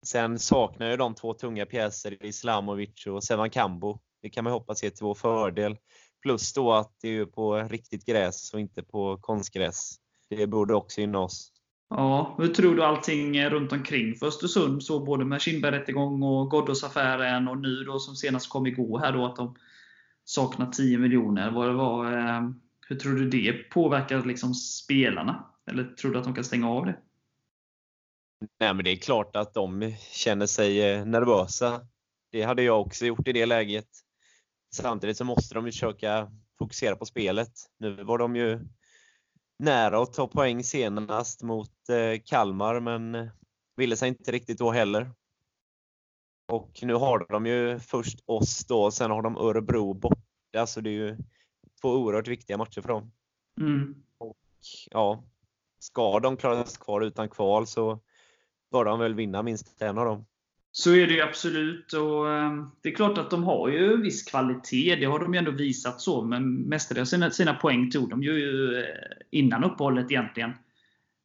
Sen 0.06 0.38
saknar 0.38 0.86
jag 0.86 0.98
de 0.98 1.14
två 1.14 1.34
tunga 1.34 1.66
pjäser, 1.66 2.26
Islamovic 2.26 3.06
och 3.06 3.24
Sevan 3.24 3.50
Kambo. 3.50 4.00
Det 4.22 4.30
kan 4.30 4.44
man 4.44 4.52
hoppas 4.52 4.84
är 4.84 4.90
till 4.90 5.04
vår 5.04 5.14
fördel. 5.14 5.76
Plus 6.22 6.52
då 6.52 6.72
att 6.72 6.96
det 7.00 7.08
är 7.08 7.26
på 7.26 7.54
riktigt 7.54 8.06
gräs 8.06 8.54
och 8.54 8.60
inte 8.60 8.82
på 8.82 9.18
konstgräs. 9.20 9.96
Det 10.28 10.46
borde 10.46 10.74
också 10.74 11.00
gynna 11.00 11.18
oss. 11.18 11.53
Ja, 11.88 12.34
hur 12.38 12.48
tror 12.48 12.74
du 12.74 12.84
allting 12.84 13.44
runt 13.44 13.72
omkring 13.72 14.14
för 14.14 14.26
Östersund? 14.26 14.82
Så 14.82 15.04
både 15.04 15.24
med 15.24 15.40
Kindberg-rättegång 15.40 16.22
och 16.22 16.50
Ghoddos-affären 16.50 17.48
och 17.48 17.58
nu 17.58 17.84
då 17.84 17.98
som 17.98 18.16
senast 18.16 18.48
kom 18.48 18.66
igår 18.66 18.98
här 18.98 19.12
då 19.12 19.26
att 19.26 19.36
de 19.36 19.56
saknar 20.24 20.70
10 20.70 20.98
miljoner. 20.98 21.50
Vad 21.50 21.68
det 21.68 21.72
var, 21.72 22.12
eh, 22.12 22.50
hur 22.88 22.96
tror 22.96 23.14
du 23.14 23.30
det 23.30 23.52
påverkar 23.52 24.24
liksom 24.24 24.54
spelarna? 24.54 25.50
Eller 25.70 25.84
tror 25.84 26.12
du 26.12 26.18
att 26.18 26.24
de 26.24 26.34
kan 26.34 26.44
stänga 26.44 26.70
av 26.70 26.86
det? 26.86 26.96
Nej, 28.60 28.74
men 28.74 28.84
det 28.84 28.90
är 28.90 28.96
klart 28.96 29.36
att 29.36 29.54
de 29.54 29.94
känner 30.12 30.46
sig 30.46 30.90
eh, 30.90 31.06
nervösa. 31.06 31.80
Det 32.32 32.42
hade 32.42 32.62
jag 32.62 32.80
också 32.80 33.06
gjort 33.06 33.28
i 33.28 33.32
det 33.32 33.46
läget. 33.46 33.88
Samtidigt 34.74 35.16
så 35.16 35.24
måste 35.24 35.54
de 35.54 35.66
ju 35.66 35.72
försöka 35.72 36.30
fokusera 36.58 36.96
på 36.96 37.06
spelet. 37.06 37.52
Nu 37.78 38.04
var 38.04 38.18
de 38.18 38.36
ju 38.36 38.60
nära 39.64 40.02
att 40.02 40.12
ta 40.12 40.28
poäng 40.28 40.64
senast 40.64 41.42
mot 41.42 41.88
eh, 41.88 42.20
Kalmar, 42.24 42.80
men 42.80 43.14
eh, 43.14 43.26
ville 43.76 43.96
sig 43.96 44.08
inte 44.08 44.32
riktigt 44.32 44.58
då 44.58 44.70
heller. 44.70 45.10
Och 46.52 46.78
nu 46.82 46.94
har 46.94 47.26
de 47.28 47.46
ju 47.46 47.78
först 47.78 48.18
oss 48.26 48.66
då, 48.66 48.82
och 48.82 48.94
sen 48.94 49.10
har 49.10 49.22
de 49.22 49.36
Örebro 49.36 49.94
borta, 49.94 50.66
så 50.66 50.80
det 50.80 50.90
är 50.90 50.92
ju 50.92 51.16
två 51.80 51.88
oerhört 51.88 52.28
viktiga 52.28 52.56
matcher 52.56 52.80
för 52.80 52.88
dem. 52.88 53.12
Mm. 53.60 53.94
Ja, 54.90 55.24
ska 55.78 56.20
de 56.20 56.36
klara 56.36 56.66
sig 56.66 56.80
kvar 56.80 57.00
utan 57.00 57.28
kval 57.28 57.66
så 57.66 58.00
bör 58.70 58.84
de 58.84 58.98
väl 58.98 59.14
vinna 59.14 59.42
minst 59.42 59.82
en 59.82 59.98
av 59.98 60.06
dem. 60.06 60.26
Så 60.76 60.94
är 60.94 61.06
det 61.06 61.14
ju 61.14 61.20
absolut. 61.20 61.92
Och, 61.92 62.30
ehm, 62.30 62.70
det 62.82 62.88
är 62.88 62.94
klart 62.94 63.18
att 63.18 63.30
de 63.30 63.44
har 63.44 63.68
ju 63.68 64.02
viss 64.02 64.22
kvalitet. 64.22 64.96
Det 64.96 65.04
har 65.04 65.18
de 65.18 65.34
ju 65.34 65.38
ändå 65.38 65.50
visat 65.50 66.00
så. 66.00 66.24
Men 66.24 66.54
mestadels 66.54 67.10
sina, 67.10 67.30
sina 67.30 67.54
poäng 67.54 67.90
tog 67.90 68.10
de 68.10 68.22
ju 68.22 68.78
eh, 68.78 68.84
innan 69.30 69.64
uppehållet 69.64 70.10
egentligen. 70.10 70.50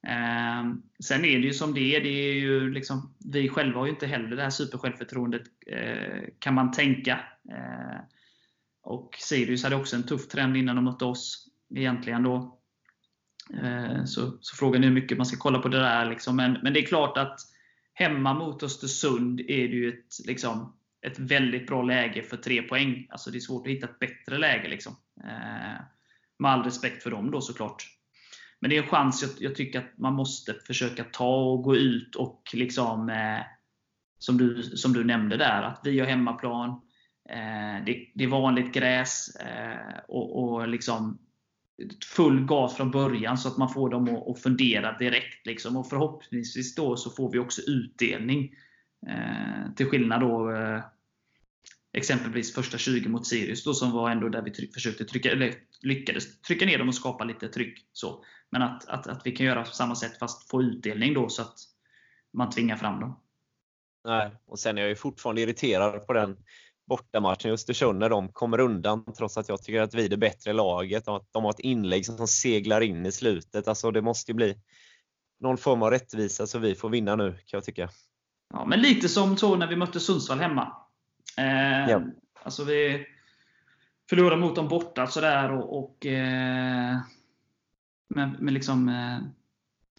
Eh, 0.07 0.73
sen 1.03 1.25
är 1.25 1.39
det 1.39 1.45
ju 1.45 1.53
som 1.53 1.73
det 1.73 1.95
är. 1.95 2.01
Det 2.01 2.09
är 2.09 2.33
ju 2.33 2.73
liksom, 2.73 3.13
vi 3.33 3.49
själva 3.49 3.79
har 3.79 3.85
ju 3.85 3.91
inte 3.91 4.07
heller 4.07 4.35
det 4.35 4.43
här 4.43 4.49
supersjälvförtroendet, 4.49 5.43
eh, 5.67 6.23
kan 6.39 6.53
man 6.53 6.71
tänka. 6.71 7.19
Eh, 7.51 7.99
och 8.83 9.15
Sirius 9.19 9.63
hade 9.63 9.75
också 9.75 9.95
en 9.95 10.03
tuff 10.03 10.27
trend 10.27 10.57
innan 10.57 10.75
de 10.75 10.85
mötte 10.85 11.05
oss. 11.05 11.47
Egentligen 11.75 12.23
då. 12.23 12.59
Eh, 13.63 14.03
så, 14.05 14.37
så 14.41 14.55
frågan 14.55 14.83
är 14.83 14.87
hur 14.87 14.95
mycket 14.95 15.17
man 15.17 15.25
ska 15.25 15.37
kolla 15.37 15.59
på 15.59 15.67
det 15.67 15.79
där. 15.79 16.09
Liksom. 16.09 16.35
Men, 16.35 16.57
men 16.63 16.73
det 16.73 16.79
är 16.79 16.85
klart 16.85 17.17
att 17.17 17.39
hemma 17.99 18.33
mot 18.33 18.63
Östersund 18.63 19.39
är 19.39 19.67
det 19.67 19.75
ju 19.75 19.89
ett, 19.89 20.27
liksom, 20.27 20.73
ett 21.07 21.19
väldigt 21.19 21.67
bra 21.67 21.83
läge 21.83 22.23
för 22.23 22.37
tre 22.37 22.61
poäng. 22.61 23.07
Alltså 23.09 23.31
det 23.31 23.37
är 23.37 23.39
svårt 23.39 23.67
att 23.67 23.73
hitta 23.73 23.87
ett 23.87 23.99
bättre 23.99 24.37
läge. 24.37 24.67
Liksom. 24.67 24.95
Eh, 25.23 25.81
med 26.39 26.51
all 26.51 26.63
respekt 26.63 27.03
för 27.03 27.11
dem 27.11 27.31
då 27.31 27.41
såklart. 27.41 27.87
Men 28.59 28.69
det 28.69 28.77
är 28.77 28.83
en 28.83 28.89
chans 28.89 29.21
jag, 29.21 29.31
jag 29.49 29.55
tycker 29.55 29.79
att 29.79 29.97
man 29.97 30.13
måste 30.13 30.53
försöka 30.53 31.03
ta 31.03 31.35
och 31.35 31.63
gå 31.63 31.75
ut 31.75 32.15
och 32.15 32.41
liksom 32.53 33.09
eh, 33.09 33.41
som, 34.19 34.37
du, 34.37 34.63
som 34.63 34.93
du 34.93 35.03
nämnde 35.03 35.37
där, 35.37 35.61
att 35.61 35.81
vi 35.83 35.99
har 35.99 36.07
hemmaplan. 36.07 36.69
Eh, 37.29 37.85
det, 37.85 38.11
det 38.15 38.23
är 38.23 38.27
vanligt 38.27 38.73
gräs 38.73 39.35
eh, 39.35 39.99
och, 40.07 40.43
och 40.43 40.67
liksom 40.67 41.19
full 42.15 42.45
gas 42.45 42.75
från 42.75 42.91
början 42.91 43.37
så 43.37 43.47
att 43.47 43.57
man 43.57 43.69
får 43.69 43.89
dem 43.89 44.15
att, 44.15 44.27
att 44.27 44.41
fundera 44.41 44.97
direkt. 44.97 45.45
Liksom. 45.45 45.77
Och 45.77 45.89
förhoppningsvis 45.89 46.75
då 46.75 46.97
så 46.97 47.09
får 47.09 47.31
vi 47.31 47.39
också 47.39 47.61
utdelning. 47.61 48.55
Eh, 49.07 49.73
till 49.75 49.85
skillnad 49.85 50.21
då 50.21 50.51
eh, 50.51 50.81
exempelvis 51.93 52.53
första 52.53 52.77
20 52.77 53.09
mot 53.09 53.27
Sirius 53.27 53.63
då, 53.63 53.73
som 53.73 53.91
var 53.91 54.09
ändå 54.09 54.29
där 54.29 54.41
vi 54.41 54.51
tryck, 54.51 54.73
försökte 54.73 55.05
trycka, 55.05 55.31
eller 55.31 55.53
lyckades 55.81 56.41
trycka 56.41 56.65
ner 56.65 56.77
dem 56.77 56.87
och 56.87 56.95
skapa 56.95 57.23
lite 57.23 57.47
tryck. 57.47 57.87
Så. 57.93 58.23
Men 58.49 58.61
att, 58.61 58.89
att, 58.89 59.07
att 59.07 59.21
vi 59.25 59.31
kan 59.31 59.45
göra 59.45 59.63
på 59.63 59.71
samma 59.71 59.95
sätt 59.95 60.19
fast 60.19 60.49
få 60.49 60.61
utdelning 60.63 61.13
då 61.13 61.29
så 61.29 61.41
att 61.41 61.57
man 62.33 62.49
tvingar 62.49 62.75
fram 62.75 62.99
dem. 62.99 63.19
Nej, 64.05 64.31
och 64.45 64.59
sen 64.59 64.77
är 64.77 64.81
jag 64.81 64.89
ju 64.89 64.95
fortfarande 64.95 65.41
irriterad 65.41 66.07
på 66.07 66.13
den 66.13 66.37
bortamatchen 66.89 67.51
i 67.51 67.53
Östersund 67.53 67.99
när 67.99 68.09
de 68.09 68.29
kommer 68.29 68.59
undan 68.59 69.13
trots 69.17 69.37
att 69.37 69.49
jag 69.49 69.61
tycker 69.61 69.81
att 69.81 69.93
vi 69.93 70.05
är 70.05 70.09
det 70.09 70.17
bättre 70.17 70.53
laget 70.53 71.07
och 71.07 71.15
att 71.15 71.33
de 71.33 71.43
har 71.43 71.51
ett 71.51 71.59
inlägg 71.59 72.05
som 72.05 72.27
seglar 72.27 72.81
in 72.81 73.05
i 73.05 73.11
slutet. 73.11 73.67
Alltså 73.67 73.91
det 73.91 74.01
måste 74.01 74.31
ju 74.31 74.35
bli 74.35 74.55
någon 75.39 75.57
form 75.57 75.83
av 75.83 75.91
rättvisa 75.91 76.47
så 76.47 76.59
vi 76.59 76.75
får 76.75 76.89
vinna 76.89 77.15
nu 77.15 77.31
kan 77.31 77.57
jag 77.57 77.63
tycka. 77.63 77.89
Ja, 78.53 78.65
men 78.65 78.81
lite 78.81 79.09
som 79.09 79.37
så 79.37 79.55
när 79.55 79.67
vi 79.67 79.75
mötte 79.75 79.99
Sundsvall 79.99 80.39
hemma. 80.39 80.77
Eh, 81.37 81.89
Ja. 81.89 82.01
Alltså 82.43 82.63
vi 82.63 83.05
förlorade 84.09 84.41
mot 84.41 84.55
dem 84.55 84.67
borta 84.67 85.07
sådär 85.07 85.51
och, 85.51 85.79
och 85.79 86.05
eh, 86.05 86.97
men, 88.09 88.35
men 88.39 88.53
liksom 88.53 88.89
eh, 88.89 89.19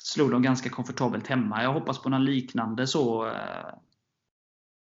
slog 0.03 0.31
dem 0.31 0.43
ganska 0.43 0.69
komfortabelt 0.69 1.27
hemma. 1.27 1.63
Jag 1.63 1.73
hoppas 1.73 2.03
på 2.03 2.09
någon 2.09 2.25
liknande 2.25 2.87
så 2.87 3.27
eh, 3.27 3.75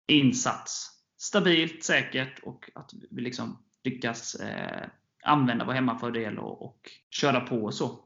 insats. 0.07 0.94
Stabilt, 1.25 1.83
säkert 1.83 2.39
och 2.43 2.69
att 2.75 2.91
vi 3.11 3.21
liksom 3.21 3.57
lyckas 3.83 4.35
eh, 4.35 4.87
använda 5.23 5.65
vår 5.65 5.73
hemmafördel 5.73 6.39
och, 6.39 6.61
och 6.61 6.91
köra 7.09 7.41
på 7.41 7.55
och 7.55 7.73
så. 7.73 7.99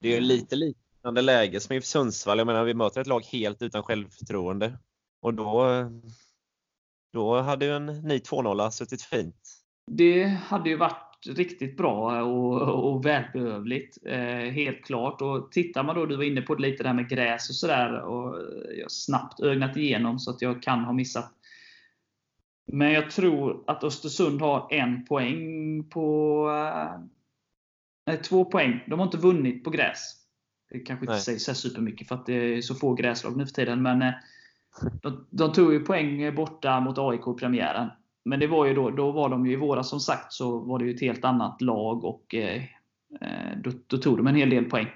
Det 0.00 0.08
är 0.08 0.14
ju 0.14 0.20
lite 0.20 0.56
liknande 0.56 1.22
läge 1.22 1.60
som 1.60 1.76
i 1.76 1.82
Sundsvall. 1.82 2.38
Jag 2.38 2.46
menar 2.46 2.64
vi 2.64 2.74
möter 2.74 3.00
ett 3.00 3.06
lag 3.06 3.24
helt 3.24 3.62
utan 3.62 3.82
självförtroende. 3.82 4.78
Och 5.20 5.34
då, 5.34 5.66
då 7.12 7.40
hade 7.40 7.64
ju 7.64 7.76
en 7.76 7.86
ny 7.86 8.18
2-0 8.18 8.70
suttit 8.70 9.02
fint. 9.02 9.36
Det 9.86 10.24
hade 10.24 10.70
ju 10.70 10.76
varit 10.76 11.26
riktigt 11.26 11.76
bra 11.76 12.22
och, 12.22 12.92
och 12.92 13.06
välbehövligt. 13.06 13.98
Eh, 14.06 14.52
helt 14.52 14.84
klart. 14.84 15.22
Och 15.22 15.52
tittar 15.52 15.82
man 15.82 15.96
då, 15.96 16.06
du 16.06 16.16
var 16.16 16.24
inne 16.24 16.42
på 16.42 16.54
det 16.54 16.62
lite 16.62 16.82
där 16.82 16.94
med 16.94 17.08
gräs 17.08 17.48
och 17.48 17.54
sådär. 17.54 18.00
Och 18.00 18.38
jag 18.76 18.84
har 18.84 18.88
snabbt 18.88 19.40
ögnat 19.40 19.76
igenom 19.76 20.18
så 20.18 20.30
att 20.30 20.42
jag 20.42 20.62
kan 20.62 20.84
ha 20.84 20.92
missat 20.92 21.39
Men 22.72 22.92
jag 22.92 23.10
tror 23.10 23.64
att 23.66 23.84
Östersund 23.84 24.40
har 24.40 24.66
en 24.70 25.04
poäng 25.04 25.84
på... 25.90 26.46
eh, 26.50 27.00
Nej, 28.06 28.16
två 28.22 28.44
poäng. 28.44 28.80
De 28.86 28.98
har 28.98 29.06
inte 29.06 29.18
vunnit 29.18 29.64
på 29.64 29.70
gräs. 29.70 30.16
Det 30.70 30.78
kanske 30.78 31.04
inte 31.04 31.12
Nej. 31.12 31.20
säger 31.22 31.38
så 31.38 31.54
supermycket 31.54 32.08
för 32.08 32.14
att 32.14 32.26
det 32.26 32.34
är 32.34 32.60
så 32.60 32.74
få 32.74 32.94
gräslag 32.94 33.36
nu 33.36 33.46
för 33.46 33.52
tiden. 33.52 33.82
Men 33.82 34.02
eh, 34.02 34.12
de, 35.02 35.26
de 35.30 35.52
tog 35.52 35.72
ju 35.72 35.80
poäng 35.80 36.34
borta 36.34 36.80
mot 36.80 36.98
AIK 36.98 37.20
i 37.20 37.40
premiären. 37.40 37.88
Men 38.24 38.40
det 38.40 38.46
var 38.46 38.66
ju 38.66 38.74
då, 38.74 38.90
då 38.90 39.10
var 39.12 39.28
de 39.28 39.46
ju 39.46 39.52
i 39.52 39.56
våras 39.56 39.88
som 39.90 40.00
sagt 40.00 40.32
så 40.32 40.58
var 40.58 40.78
det 40.78 40.84
ju 40.84 40.94
ett 40.94 41.00
helt 41.00 41.24
annat 41.24 41.60
lag 41.62 42.04
och 42.04 42.34
eh, 42.34 42.62
eh, 43.20 43.56
då, 43.64 43.70
då 43.86 43.96
tog 43.96 44.16
de 44.16 44.26
en 44.26 44.34
hel 44.34 44.50
del 44.50 44.64
poäng. 44.64 44.86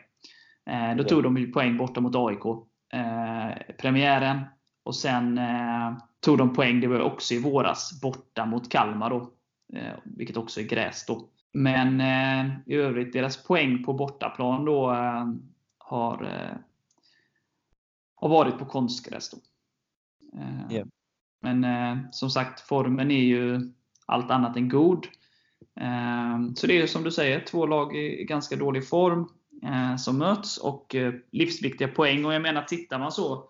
Eh, 0.70 0.96
då 0.96 1.02
Ja. 1.02 1.08
tog 1.08 1.22
de 1.22 1.36
ju 1.36 1.52
poäng 1.52 1.76
borta 1.76 2.00
mot 2.00 2.16
AIK. 2.16 2.44
Eh, 2.92 3.74
premiären. 3.78 4.40
Och 4.84 4.96
sen 4.96 5.38
tog 6.24 6.38
de 6.38 6.54
poäng, 6.54 6.80
det 6.80 6.86
var 6.86 7.00
också 7.00 7.34
i 7.34 7.40
våras, 7.40 8.00
borta 8.00 8.46
mot 8.46 8.70
Kalmar 8.70 9.10
då. 9.10 9.30
Eh, 9.72 9.94
vilket 10.04 10.36
också 10.36 10.60
är 10.60 10.64
gräs 10.64 11.06
då. 11.06 11.28
Men 11.52 12.00
eh, 12.00 12.52
i 12.66 12.74
övrigt, 12.74 13.12
deras 13.12 13.44
poäng 13.44 13.84
på 13.84 13.92
bortaplan 13.92 14.64
då 14.64 14.92
eh, 14.92 15.26
har, 15.78 16.24
eh, 16.24 16.56
har 18.14 18.28
varit 18.28 18.58
på 18.58 18.64
konstgräs. 18.64 19.30
Då. 19.30 19.36
Ja. 20.70 20.84
Men 21.40 21.64
eh, 21.64 22.10
som 22.10 22.30
sagt, 22.30 22.60
formen 22.60 23.10
är 23.10 23.24
ju 23.24 23.72
allt 24.06 24.30
annat 24.30 24.56
än 24.56 24.68
god. 24.68 25.06
Eh, 25.80 26.52
så 26.54 26.66
det 26.66 26.82
är 26.82 26.86
som 26.86 27.04
du 27.04 27.10
säger, 27.10 27.40
två 27.40 27.66
lag 27.66 27.96
i 27.96 28.24
ganska 28.24 28.56
dålig 28.56 28.88
form 28.88 29.28
som 29.98 30.18
möts 30.18 30.58
och 30.58 30.96
livsviktiga 31.32 31.88
poäng. 31.88 32.24
Och 32.24 32.34
jag 32.34 32.42
menar, 32.42 32.62
tittar 32.62 32.98
man 32.98 33.12
så 33.12 33.48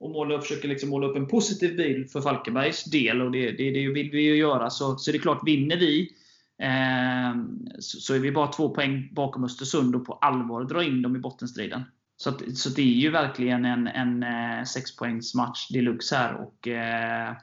och 0.00 0.10
måla, 0.10 0.40
försöker 0.40 0.68
liksom 0.68 0.88
måla 0.88 1.06
upp 1.06 1.16
en 1.16 1.26
positiv 1.26 1.76
bild 1.76 2.10
för 2.10 2.20
Falkenbergs 2.20 2.84
del, 2.84 3.22
och 3.22 3.30
det, 3.30 3.50
det, 3.50 3.70
det 3.70 3.88
vill 3.88 4.10
vi 4.10 4.22
ju 4.22 4.36
göra, 4.36 4.70
så, 4.70 4.96
så 4.96 5.10
är 5.10 5.12
det 5.12 5.18
klart, 5.18 5.46
vinner 5.46 5.76
vi 5.76 6.10
eh, 6.58 7.42
så, 7.78 8.00
så 8.00 8.14
är 8.14 8.18
vi 8.18 8.32
bara 8.32 8.46
två 8.46 8.74
poäng 8.74 9.08
bakom 9.12 9.44
Östersund 9.44 9.96
och 9.96 10.06
på 10.06 10.12
allvar 10.12 10.64
dra 10.64 10.84
in 10.84 11.02
dem 11.02 11.16
i 11.16 11.18
bottenstriden. 11.18 11.82
Så, 12.16 12.30
att, 12.30 12.58
så 12.58 12.68
det 12.68 12.82
är 12.82 13.00
ju 13.00 13.10
verkligen 13.10 13.64
en, 13.64 13.86
en 13.86 14.22
eh, 14.22 14.64
sexpoängsmatch 14.64 15.68
deluxe 15.68 16.16
här. 16.16 16.34
Och, 16.34 16.68
eh, 16.68 17.36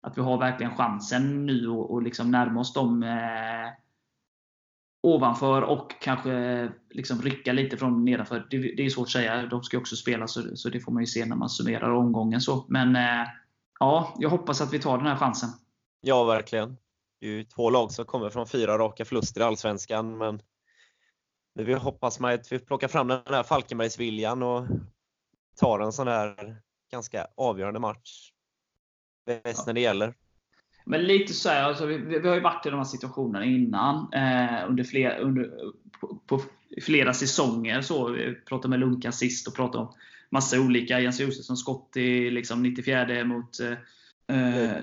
att 0.00 0.18
vi 0.18 0.22
har 0.22 0.38
verkligen 0.38 0.76
chansen 0.76 1.46
nu 1.46 1.68
att 1.68 1.90
och 1.90 2.02
liksom 2.02 2.30
närma 2.30 2.60
oss 2.60 2.72
dem 2.72 3.02
eh, 3.02 3.72
ovanför 5.02 5.62
och 5.62 6.00
kanske 6.00 6.68
liksom 6.90 7.22
rycka 7.22 7.52
lite 7.52 7.76
från 7.76 8.04
nedanför. 8.04 8.46
Det, 8.50 8.58
det 8.58 8.86
är 8.86 8.90
svårt 8.90 9.06
att 9.06 9.10
säga. 9.10 9.46
De 9.46 9.62
ska 9.62 9.78
också 9.78 9.96
spela, 9.96 10.26
så, 10.26 10.56
så 10.56 10.68
det 10.68 10.80
får 10.80 10.92
man 10.92 11.02
ju 11.02 11.06
se 11.06 11.24
när 11.24 11.36
man 11.36 11.48
summerar 11.48 11.90
omgången. 11.90 12.40
Så. 12.40 12.64
Men 12.68 12.96
eh, 12.96 13.28
ja, 13.80 14.14
jag 14.18 14.28
hoppas 14.28 14.60
att 14.60 14.72
vi 14.72 14.78
tar 14.78 14.98
den 14.98 15.06
här 15.06 15.16
chansen. 15.16 15.50
Ja, 16.00 16.24
verkligen. 16.24 16.76
Det 17.20 17.26
är 17.26 17.30
ju 17.30 17.44
två 17.44 17.70
lag 17.70 17.92
som 17.92 18.04
kommer 18.04 18.30
från 18.30 18.46
fyra 18.46 18.78
raka 18.78 19.04
förluster 19.04 19.40
i 19.40 19.44
Allsvenskan, 19.44 20.18
men 20.18 20.42
nu 21.54 21.64
vi 21.64 21.74
hoppas 21.74 22.20
man 22.20 22.34
att 22.34 22.52
vi 22.52 22.58
plockar 22.58 22.88
fram 22.88 23.08
den 23.08 23.22
här 23.26 23.42
Falkenbergsviljan 23.42 24.42
och 24.42 24.66
tar 25.56 25.80
en 25.80 25.92
sån 25.92 26.08
här 26.08 26.56
ganska 26.90 27.26
avgörande 27.36 27.80
match. 27.80 28.32
Bäst 29.26 29.66
när 29.66 29.74
det 29.74 29.80
gäller. 29.80 30.14
Men 30.88 31.02
lite 31.02 31.32
så 31.32 31.48
här, 31.48 31.62
alltså, 31.62 31.86
vi, 31.86 31.96
vi 31.98 32.28
har 32.28 32.34
ju 32.34 32.40
varit 32.40 32.66
i 32.66 32.70
de 32.70 32.76
här 32.76 32.84
situationerna 32.84 33.44
innan. 33.44 34.12
Eh, 34.12 34.68
under 34.68 34.84
flera, 34.84 35.18
under, 35.18 35.50
på, 36.00 36.20
på 36.26 36.40
flera 36.82 37.14
säsonger. 37.14 37.80
Så, 37.82 38.08
vi 38.08 38.34
pratade 38.34 38.68
med 38.68 38.80
Lunkan 38.80 39.12
sist 39.12 39.48
och 39.48 39.54
pratade 39.54 39.84
om 39.84 39.94
massa 40.30 40.60
olika. 40.60 41.00
Jens 41.00 41.20
Josefsson 41.20 41.56
skott 41.56 41.96
i 41.96 42.30
liksom 42.30 42.62
94 42.62 43.24
mot 43.24 43.60
eh, 43.60 44.36
eh, 44.36 44.76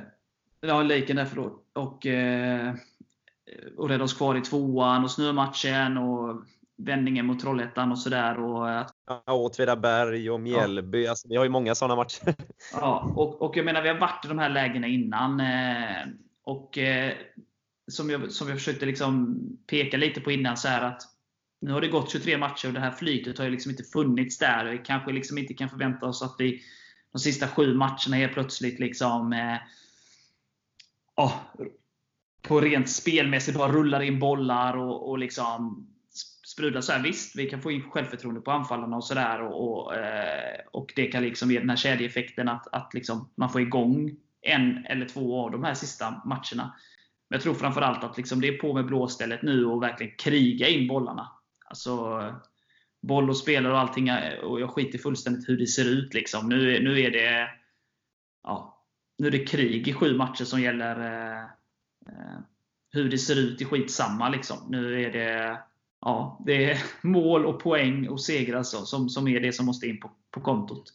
ja, 0.61 0.83
Laken 0.83 1.15
där, 1.15 1.25
förlåt. 1.25 1.65
Och, 1.73 2.05
eh, 2.05 2.73
och 3.77 3.89
rädda 3.89 4.03
oss 4.03 4.13
kvar 4.13 4.35
i 4.35 4.41
tvåan 4.41 5.03
och 5.03 5.11
snömatchen 5.11 5.97
och 5.97 6.43
vändningen 6.77 7.25
mot 7.25 7.39
Trollhättan 7.39 7.91
och 7.91 7.99
sådär. 7.99 8.39
Och 8.39 8.79
att 8.79 8.94
Ja, 9.07 9.33
Åtvidaberg 9.33 10.29
och 10.29 10.39
Mjällby. 10.39 11.07
Alltså, 11.07 11.27
vi 11.27 11.35
har 11.35 11.43
ju 11.43 11.49
många 11.49 11.75
sådana 11.75 11.95
matcher. 11.95 12.35
Ja, 12.73 13.13
och, 13.15 13.41
och 13.41 13.57
jag 13.57 13.65
menar, 13.65 13.81
vi 13.81 13.89
har 13.89 13.99
varit 13.99 14.25
i 14.25 14.27
de 14.27 14.39
här 14.39 14.49
lägena 14.49 14.87
innan. 14.87 15.39
Eh, 15.39 16.07
och 16.43 16.77
eh, 16.77 17.13
som, 17.87 18.09
jag, 18.09 18.31
som 18.31 18.49
jag 18.49 18.57
försökte 18.57 18.85
liksom 18.85 19.39
peka 19.67 19.97
lite 19.97 20.21
på 20.21 20.31
innan, 20.31 20.57
så 20.57 20.67
här 20.67 20.81
att 20.81 21.01
nu 21.61 21.71
har 21.71 21.81
det 21.81 21.87
gått 21.87 22.11
23 22.11 22.37
matcher 22.37 22.67
och 22.67 22.73
det 22.73 22.79
här 22.79 22.91
flytet 22.91 23.37
har 23.37 23.45
ju 23.45 23.51
liksom 23.51 23.71
inte 23.71 23.83
funnits 23.83 24.37
där. 24.37 24.65
Vi 24.65 24.77
kanske 24.77 25.11
liksom 25.11 25.37
inte 25.37 25.53
kan 25.53 25.69
förvänta 25.69 26.05
oss 26.05 26.21
att 26.21 26.35
vi 26.39 26.61
de 27.11 27.19
sista 27.19 27.47
sju 27.47 27.73
matcherna 27.73 28.15
helt 28.15 28.33
plötsligt 28.33 28.79
liksom 28.79 29.33
eh, 29.33 29.57
ja, 31.15 31.33
på 32.41 32.61
rent 32.61 32.89
spelmässigt 32.89 33.57
bara 33.57 33.71
rullar 33.71 34.01
in 34.01 34.19
bollar 34.19 34.77
och, 34.77 35.09
och 35.09 35.17
liksom 35.17 35.87
sprudlar. 36.45 36.81
Så 36.81 36.91
här, 36.91 37.03
visst, 37.03 37.35
vi 37.35 37.49
kan 37.49 37.61
få 37.61 37.71
in 37.71 37.89
självförtroende 37.89 38.41
på 38.41 38.51
anfallarna 38.51 38.95
och 38.95 39.03
sådär. 39.03 39.41
Och, 39.41 39.85
och, 39.85 39.95
eh, 39.95 40.59
och 40.71 40.93
det 40.95 41.07
kan 41.07 41.23
liksom 41.23 41.51
ge 41.51 41.59
den 41.59 41.69
här 41.69 41.77
kedjeeffekten 41.77 42.49
att, 42.49 42.67
att 42.71 42.93
liksom 42.93 43.29
man 43.35 43.49
får 43.49 43.61
igång 43.61 44.15
en 44.41 44.85
eller 44.85 45.05
två 45.05 45.45
av 45.45 45.51
de 45.51 45.63
här 45.63 45.73
sista 45.73 46.21
matcherna. 46.25 46.75
Men 47.29 47.37
jag 47.37 47.41
tror 47.41 47.53
framförallt 47.53 48.03
att 48.03 48.17
liksom 48.17 48.41
det 48.41 48.47
är 48.47 48.57
på 48.57 48.73
med 48.73 48.85
blåstället 48.85 49.41
nu 49.41 49.65
och 49.65 49.83
verkligen 49.83 50.15
kriga 50.17 50.67
in 50.67 50.87
bollarna. 50.87 51.31
Alltså, 51.65 52.21
boll 53.01 53.29
och 53.29 53.37
spelare 53.37 53.73
och 53.73 53.79
allting. 53.79 54.11
Och 54.43 54.61
jag 54.61 54.69
skiter 54.69 54.99
fullständigt 54.99 55.49
hur 55.49 55.57
det 55.57 55.67
ser 55.67 55.89
ut. 55.89 56.13
Liksom. 56.13 56.49
Nu, 56.49 56.83
nu 56.83 57.01
är 57.01 57.11
det 57.11 57.49
ja, 58.43 58.85
nu 59.17 59.27
är 59.27 59.31
det 59.31 59.45
krig 59.45 59.87
i 59.87 59.93
sju 59.93 60.17
matcher 60.17 60.43
som 60.43 60.61
gäller 60.61 60.99
eh, 60.99 61.43
eh, 62.07 62.39
hur 62.91 63.09
det 63.09 63.17
ser 63.17 63.39
ut 63.39 63.61
i 63.61 63.65
skitsamma. 63.65 64.29
Liksom. 64.29 64.57
Nu 64.69 65.03
är 65.03 65.11
det 65.11 65.59
ja, 66.05 66.41
det 66.45 66.71
är 66.71 66.83
mål 67.01 67.45
och 67.45 67.59
poäng 67.59 68.09
och 68.09 68.21
segrar 68.21 68.57
alltså, 68.57 68.85
som, 68.85 69.09
som 69.09 69.27
är 69.27 69.39
det 69.39 69.53
som 69.53 69.65
måste 69.65 69.87
in 69.87 69.99
på, 69.99 70.11
på 70.31 70.41
kontot. 70.41 70.93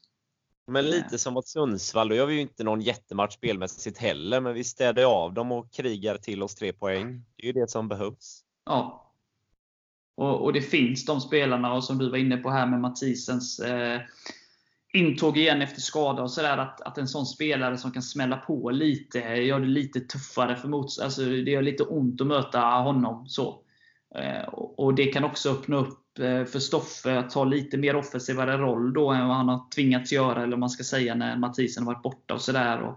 Men 0.67 0.85
lite 0.85 1.19
som 1.19 1.35
mot 1.35 1.49
Sundsvall, 1.49 2.09
då 2.09 2.15
gör 2.15 2.27
vi 2.27 2.35
ju 2.35 2.41
inte 2.41 2.65
någon 2.65 2.81
jättematch 2.81 3.35
spelmässigt 3.35 3.99
heller, 3.99 4.41
men 4.41 4.55
vi 4.55 4.65
städar 4.65 5.05
av 5.05 5.35
dem 5.35 5.53
och 5.53 5.73
krigar 5.73 6.17
till 6.17 6.43
oss 6.43 6.55
tre 6.55 6.73
poäng. 6.73 7.25
Det 7.37 7.43
är 7.43 7.47
ju 7.47 7.53
det 7.53 7.71
som 7.71 7.89
behövs. 7.89 8.45
Ja. 8.67 9.13
Och, 10.17 10.45
och 10.45 10.53
det 10.53 10.61
finns 10.61 11.05
de 11.05 11.21
spelarna, 11.21 11.75
och 11.75 11.85
som 11.85 11.99
du 11.99 12.11
var 12.11 12.19
inne 12.19 12.37
på 12.37 12.51
här 12.51 12.67
med 12.67 12.81
Mathisens 12.81 13.61
eh, 13.61 14.01
intåg 14.93 15.39
igen 15.39 15.63
efter 15.63 15.81
skada 15.81 16.23
och 16.23 16.31
sådär, 16.31 16.59
att, 16.59 16.81
att 16.81 16.99
en 16.99 17.09
sån 17.09 17.27
spelare 17.27 17.79
som 17.79 17.93
kan 17.93 18.03
smälla 18.03 18.37
på 18.37 18.71
lite, 18.71 19.19
gör 19.19 19.61
det 19.61 19.67
lite 19.67 20.01
tuffare 20.01 20.57
för 20.57 20.69
mots 20.69 20.99
alltså 20.99 21.25
Det 21.25 21.51
gör 21.51 21.63
lite 21.63 21.83
ont 21.83 22.21
att 22.21 22.27
möta 22.27 22.61
honom. 22.61 23.29
så. 23.29 23.63
Eh, 24.15 24.49
och, 24.55 24.95
det 24.95 25.07
kan 25.07 25.25
också 25.25 25.51
öppna 25.51 25.77
upp 25.77 26.19
eh, 26.19 26.45
för 26.45 26.59
Stoffe 26.59 27.19
att 27.19 27.31
ta 27.31 27.45
lite 27.45 27.77
mer 27.77 27.97
offensivare 27.97 28.57
roll 28.57 28.93
då 28.93 29.11
än 29.11 29.29
vad 29.29 29.37
han 29.37 29.49
har 29.49 29.71
tvingats 29.75 30.13
göra, 30.13 30.43
eller 30.43 30.57
man 30.57 30.71
ska 30.71 30.85
säga, 30.85 31.15
när 31.15 31.37
Mathisen 31.37 31.87
har 31.87 31.95
varit 31.95 32.03
borta 32.03 32.35
och 32.35 32.41
sådär. 32.41 32.95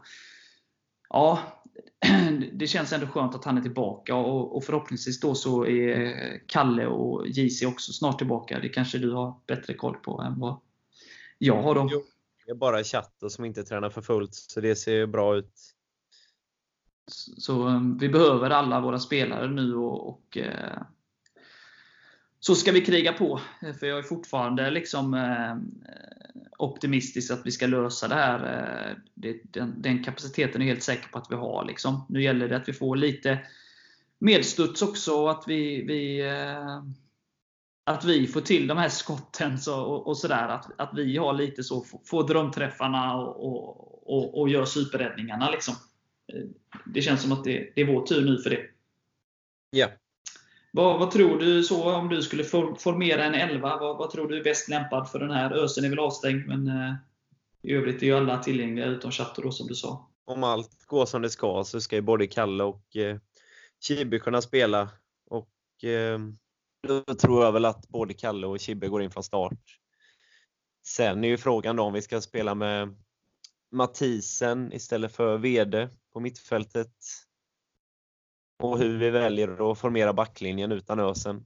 Ja, 1.09 1.39
det 2.53 2.67
känns 2.67 2.93
ändå 2.93 3.07
skönt 3.07 3.35
att 3.35 3.45
han 3.45 3.57
är 3.57 3.61
tillbaka 3.61 4.15
och, 4.15 4.55
och 4.55 4.63
förhoppningsvis 4.63 5.19
då 5.19 5.35
så 5.35 5.65
är 5.65 6.47
Kalle 6.47 6.85
och 6.87 7.27
JC 7.27 7.63
också 7.63 7.93
snart 7.93 8.17
tillbaka. 8.17 8.59
Det 8.59 8.69
kanske 8.69 8.97
du 8.97 9.11
har 9.11 9.35
bättre 9.47 9.73
koll 9.73 9.95
på 9.95 10.21
än 10.21 10.39
vad 10.39 10.59
jag 11.37 11.61
har 11.61 11.75
då. 11.75 11.89
Jo. 11.91 12.03
Det 12.45 12.51
är 12.51 12.55
bara 12.55 12.83
chatten 12.83 13.29
som 13.29 13.45
inte 13.45 13.63
tränar 13.63 13.89
för 13.89 14.01
fullt, 14.01 14.33
så 14.33 14.61
det 14.61 14.75
ser 14.75 14.93
ju 14.93 15.07
bra 15.07 15.35
ut. 15.35 15.53
Så 17.37 17.67
um, 17.67 17.97
vi 17.97 18.09
behöver 18.09 18.49
alla 18.49 18.81
våra 18.81 18.99
spelare 18.99 19.47
nu 19.47 19.75
och, 19.75 20.09
och 20.09 20.37
eh, 20.37 20.81
så 22.45 22.55
ska 22.55 22.71
vi 22.71 22.81
kriga 22.81 23.13
på. 23.13 23.41
För 23.79 23.87
jag 23.87 23.99
är 23.99 24.03
fortfarande 24.03 24.69
liksom 24.69 25.13
eh, 25.13 25.55
optimistisk 26.57 27.31
att 27.31 27.45
vi 27.45 27.51
ska 27.51 27.67
lösa 27.67 28.07
det 28.07 28.15
här. 28.15 28.39
Eh, 28.39 28.97
det, 29.13 29.41
den, 29.43 29.81
den, 29.81 30.03
kapaciteten 30.03 30.61
är 30.61 30.65
jag 30.65 30.73
helt 30.73 30.83
säker 30.83 31.07
på 31.07 31.17
att 31.17 31.31
vi 31.31 31.35
har. 31.35 31.65
Liksom. 31.65 32.05
Nu 32.09 32.23
gäller 32.23 32.49
det 32.49 32.57
att 32.57 32.67
vi 32.67 32.73
får 32.73 32.95
lite 32.95 33.39
medstuds 34.19 34.81
också 34.81 35.13
och 35.13 35.31
att 35.31 35.43
vi, 35.47 35.83
vi 35.85 36.21
eh, 36.21 36.83
att 37.83 38.05
vi 38.05 38.27
får 38.27 38.41
till 38.41 38.67
de 38.67 38.77
här 38.77 38.89
skotten 38.89 39.59
så, 39.59 39.81
och, 39.81 40.07
och 40.07 40.17
sådär. 40.17 40.47
Att, 40.47 40.79
att 40.79 40.93
vi 40.93 41.17
har 41.17 41.33
lite 41.33 41.63
så, 41.63 41.85
får 42.05 42.27
drömträffarna 42.27 43.15
och, 43.15 43.45
och, 43.45 44.13
och, 44.13 44.41
och 44.41 44.49
gör 44.49 44.65
superräddningarna. 44.65 45.51
Liksom. 45.51 45.75
Eh, 46.33 46.49
det 46.85 47.01
känns 47.01 47.21
som 47.21 47.31
att 47.31 47.43
det, 47.43 47.71
det 47.75 47.81
är 47.81 47.93
vår 47.93 48.05
tur 48.05 48.25
nu 48.25 48.37
för 48.37 48.49
det. 48.49 48.61
Ja. 49.69 49.87
Vad, 50.75 50.99
vad, 50.99 51.11
tror 51.11 51.39
du 51.39 51.63
så 51.63 51.93
om 51.93 52.09
du 52.09 52.21
skulle 52.21 52.43
formera 52.77 53.23
en 53.23 53.33
11? 53.33 53.77
Vad, 53.79 53.97
vad, 53.97 54.11
tror 54.11 54.27
du 54.27 54.39
är 54.39 54.43
bäst 54.43 54.69
lämpad 54.69 55.09
för 55.09 55.19
den 55.19 55.31
här? 55.31 55.53
Ösen 55.53 55.85
är 55.85 55.89
väl 55.89 55.99
avstängd, 55.99 56.47
men 56.47 56.67
eh, 56.67 56.93
i 57.61 57.73
övrigt 57.73 58.01
är 58.01 58.05
ju 58.05 58.17
alla 58.17 58.43
tillgängliga 58.43 58.85
utom 58.85 59.11
Chatter 59.11 59.41
då, 59.41 59.51
som 59.51 59.67
du 59.67 59.75
sa. 59.75 60.09
Om 60.25 60.43
allt 60.43 60.85
går 60.85 61.05
som 61.05 61.21
det 61.21 61.29
ska 61.29 61.63
så 61.63 61.81
ska 61.81 61.95
ju 61.95 62.01
både 62.01 62.27
Kalle 62.27 62.63
och 62.63 62.95
eh, 62.95 63.17
Kibbe 63.79 64.19
kunna 64.19 64.41
spela. 64.41 64.89
Och 65.29 65.83
eh, 65.83 66.19
då 66.87 67.03
tror 67.15 67.43
jag 67.43 67.51
väl 67.51 67.65
att 67.65 67.87
både 67.87 68.13
Kalle 68.13 68.47
och 68.47 68.59
Kibbe 68.59 68.87
går 68.87 69.03
in 69.03 69.11
från 69.11 69.23
start. 69.23 69.79
Sen 70.85 71.23
är 71.23 71.27
ju 71.27 71.37
frågan 71.37 71.75
då 71.75 71.83
om 71.83 71.93
vi 71.93 72.01
ska 72.01 72.21
spela 72.21 72.55
med 72.55 72.95
Mathisen 73.71 74.73
istället 74.73 75.15
för 75.15 75.37
VD. 75.37 75.89
på 76.13 76.19
mittfältet. 76.19 76.93
Och 78.57 78.79
hur 78.79 78.97
vi 78.97 79.09
väljer 79.09 79.71
att 79.71 79.79
formera 79.79 80.13
backlinjen 80.13 80.71
utan 80.71 80.99
Ösen. 80.99 81.45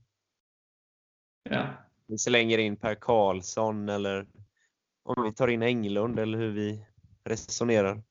Ja. 1.49 1.67
Vi 2.07 2.17
slänger 2.17 2.57
in 2.57 2.77
Per 2.77 2.95
Karlsson 2.95 3.89
eller 3.89 4.27
om 5.03 5.23
vi 5.23 5.33
tar 5.33 5.47
in 5.47 5.61
Englund 5.63 6.19
eller 6.19 6.37
hur 6.37 6.51
vi 6.51 6.85
resonerar. 7.23 8.03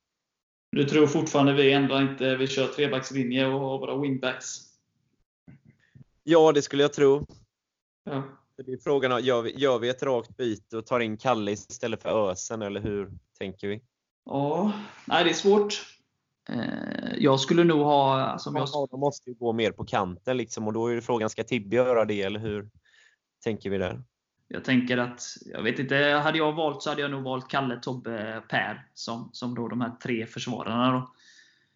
Du 0.71 0.85
tror 0.85 1.07
fortfarande 1.07 1.53
vi 1.53 1.73
ändrar 1.73 2.03
inte, 2.03 2.37
vi 2.37 2.47
kör 2.47 2.67
trebackslinje 2.67 3.47
och 3.47 3.61
har 3.61 3.79
våra 3.79 4.01
wingbacks? 4.01 4.47
Ja, 6.23 6.53
det 6.53 6.63
skulle 6.63 6.83
jag 6.83 6.93
tro. 6.93 7.27
Ja. 8.05 8.23
Det 8.57 8.73
är 8.73 8.79
frågan, 8.79 9.25
gör 9.25 9.43
vi, 9.43 9.59
gör 9.59 9.79
vi 9.79 9.89
ett 9.89 10.03
rakt 10.03 10.37
byte 10.37 10.77
och 10.77 10.87
tar 10.87 11.01
in 11.01 11.17
Kalle 11.17 11.51
istället 11.51 12.03
för 12.03 12.31
Ösen 12.31 12.63
eller 12.63 12.81
hur 12.81 13.11
tänker 13.39 13.69
vi? 13.69 13.83
Ja, 14.25 14.73
nej 15.05 15.25
det 15.25 15.31
är 15.31 15.35
svårt. 15.35 15.96
Eh, 16.49 17.15
Jag 17.19 17.41
skulle 17.41 17.65
nog 17.65 17.81
ha... 17.81 18.21
Alltså 18.21 18.51
jag, 18.55 18.69
Ja, 18.73 18.89
de 18.91 19.01
måste 19.01 19.31
ju 19.31 19.37
gå 19.37 19.53
mer 19.53 19.71
på 19.73 19.85
kanten 19.85 20.37
liksom 20.37 20.67
och 20.67 20.73
då 20.73 20.87
är 20.87 20.93
ju 20.93 21.01
frågan, 21.01 21.31
ska 21.31 21.45
Tibbe 21.45 21.77
göra 21.77 22.05
det 22.05 22.23
eller 22.23 22.41
hur 22.41 22.71
tänker 23.45 23.71
vi 23.71 23.79
där? 23.79 24.03
jag 24.49 24.65
tänker 24.65 24.99
att, 24.99 25.23
jag 25.47 25.63
vet 25.63 25.79
inte, 25.79 25.97
hade 25.97 26.39
jag 26.39 26.53
valt 26.53 26.83
så 26.83 26.91
hade 26.91 27.03
jag 27.03 27.11
nog 27.11 27.23
valt 27.23 27.49
Kalle, 27.49 27.77
Tobbe, 27.77 28.43
Per 28.49 28.89
som, 28.95 29.31
som 29.33 29.55
då 29.55 29.69
de 29.69 29.81
här 29.81 29.91
tre 29.91 30.27
försvararna. 30.27 30.93
Då. 30.93 31.15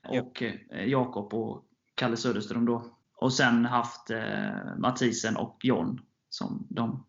Ja. 0.03 0.23
Och 0.23 0.43
eh, 0.43 0.85
Jakob 0.85 1.35
och 1.35 1.65
Kalle 1.95 2.17
Söderström 2.17 2.65
då. 2.65 2.85
Och 3.15 3.33
sen 3.33 3.65
haft 3.65 4.11
eh, 4.11 4.77
Mathisen 4.79 5.37
och 5.37 5.59
John 5.63 6.01
som 6.29 6.67
de 6.71 7.07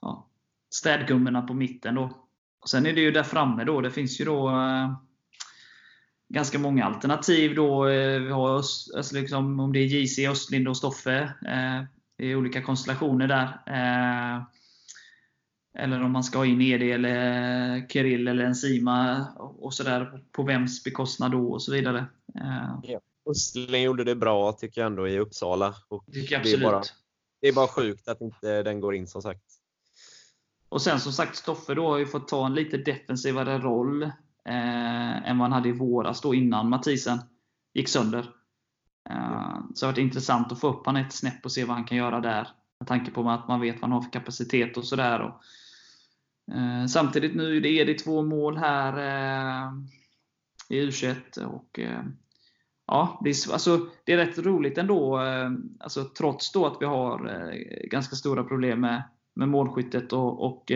ja, 0.00 0.28
städgummorna 0.70 1.42
på 1.42 1.54
mitten. 1.54 1.94
Då. 1.94 2.10
Och 2.60 2.68
sen 2.68 2.86
är 2.86 2.92
det 2.92 3.00
ju 3.00 3.10
där 3.10 3.22
framme 3.22 3.64
då, 3.64 3.80
det 3.80 3.90
finns 3.90 4.20
ju 4.20 4.24
då 4.24 4.48
eh, 4.48 4.96
ganska 6.34 6.58
många 6.58 6.84
alternativ. 6.84 7.54
Då. 7.54 7.88
Eh, 7.88 8.20
vi 8.20 8.30
har 8.30 8.58
Öst, 8.58 8.94
alltså 8.94 9.14
liksom, 9.14 9.60
om 9.60 9.72
det 9.72 9.78
är 9.78 9.84
JC, 9.84 10.18
Östlind 10.18 10.68
och 10.68 10.76
Stoffe 10.76 11.34
eh, 11.46 11.82
i 12.26 12.34
olika 12.34 12.62
konstellationer 12.62 13.28
där. 13.28 13.46
Eh, 13.66 14.42
eller 15.78 16.02
om 16.02 16.12
man 16.12 16.24
ska 16.24 16.38
ha 16.38 16.46
in 16.46 16.60
Edi 16.60 16.92
eller 16.92 17.88
Kirill 17.88 18.28
eller 18.28 18.44
Enzima 18.44 19.26
och 19.38 19.74
sådär. 19.74 20.24
På 20.32 20.42
vems 20.42 20.84
bekostnad 20.84 21.32
då 21.32 21.52
och 21.52 21.62
så 21.62 21.72
vidare. 21.72 22.06
Eh, 22.34 22.98
Östling 23.30 23.82
gjorde 23.82 24.04
det 24.04 24.16
bra 24.16 24.52
tycker 24.52 24.80
jag 24.80 24.86
ändå 24.86 25.08
i 25.08 25.18
Uppsala. 25.18 25.74
Och 25.88 26.04
det, 26.06 26.32
är 26.32 26.38
absolut. 26.38 26.62
bara, 26.62 26.82
det 27.40 27.48
är 27.48 27.52
bara 27.52 27.68
sjukt 27.68 28.08
att 28.08 28.20
inte 28.20 28.62
den 28.62 28.80
går 28.80 28.94
in 28.94 29.06
som 29.06 29.22
sagt. 29.22 29.42
Och 30.68 30.82
sen 30.82 31.00
som 31.00 31.12
sagt, 31.12 31.36
Stoffe 31.36 31.74
då 31.74 31.88
har 31.88 31.98
ju 31.98 32.06
fått 32.06 32.28
ta 32.28 32.46
en 32.46 32.54
lite 32.54 32.76
defensivare 32.76 33.58
roll 33.58 34.10
eh, 34.44 35.30
än 35.30 35.38
vad 35.38 35.44
han 35.44 35.52
hade 35.52 35.68
i 35.68 35.72
våras 35.72 36.20
då 36.20 36.34
innan 36.34 36.68
Mathisen 36.68 37.18
gick 37.74 37.88
sönder. 37.88 38.30
Eh, 39.10 39.58
så 39.74 39.86
det 39.86 39.86
har 39.86 39.92
varit 39.92 39.98
intressant 39.98 40.52
att 40.52 40.60
få 40.60 40.68
upp 40.68 40.86
han 40.86 40.96
ett 40.96 41.12
snäpp 41.12 41.44
och 41.44 41.52
se 41.52 41.64
vad 41.64 41.76
han 41.76 41.84
kan 41.84 41.98
göra 41.98 42.20
där. 42.20 42.48
Med 42.78 42.88
tanke 42.88 43.10
på 43.10 43.30
att 43.30 43.48
man 43.48 43.60
vet 43.60 43.74
vad 43.74 43.82
han 43.82 43.92
har 43.92 44.02
för 44.02 44.10
kapacitet 44.10 44.76
och 44.76 44.84
sådär. 44.84 45.34
Eh, 46.52 46.86
samtidigt 46.86 47.34
nu 47.34 47.60
det 47.60 47.68
är 47.68 47.86
det 47.86 47.98
två 47.98 48.22
mål 48.22 48.56
här 48.56 48.92
eh, 48.98 49.72
i 50.68 50.80
U21. 50.80 51.44
Och, 51.44 51.78
eh, 51.78 52.02
ja, 52.86 53.20
det, 53.24 53.30
är, 53.30 53.52
alltså, 53.52 53.86
det 54.04 54.12
är 54.12 54.16
rätt 54.16 54.38
roligt 54.38 54.78
ändå. 54.78 55.20
Eh, 55.20 55.50
alltså, 55.80 56.04
trots 56.04 56.52
då 56.52 56.66
att 56.66 56.76
vi 56.80 56.86
har 56.86 57.26
eh, 57.26 57.88
ganska 57.88 58.16
stora 58.16 58.44
problem 58.44 58.80
med, 58.80 59.02
med 59.34 59.48
målskyttet 59.48 60.12
och, 60.12 60.46
och 60.46 60.72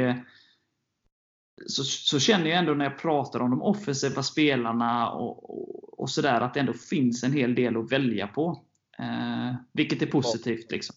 så, 1.66 1.84
så 1.84 2.18
känner 2.18 2.50
jag 2.50 2.58
ändå 2.58 2.74
när 2.74 2.84
jag 2.84 2.98
pratar 2.98 3.40
om 3.40 3.50
de 3.50 3.62
offensiva 3.62 4.22
spelarna 4.22 5.10
och, 5.10 5.50
och, 5.50 6.00
och 6.00 6.10
sådär 6.10 6.40
att 6.40 6.54
det 6.54 6.60
ändå 6.60 6.72
finns 6.72 7.24
en 7.24 7.32
hel 7.32 7.54
del 7.54 7.76
att 7.76 7.92
välja 7.92 8.26
på. 8.26 8.64
Eh, 8.98 9.54
vilket 9.72 10.02
är 10.02 10.06
positivt. 10.06 10.70
Liksom. 10.70 10.96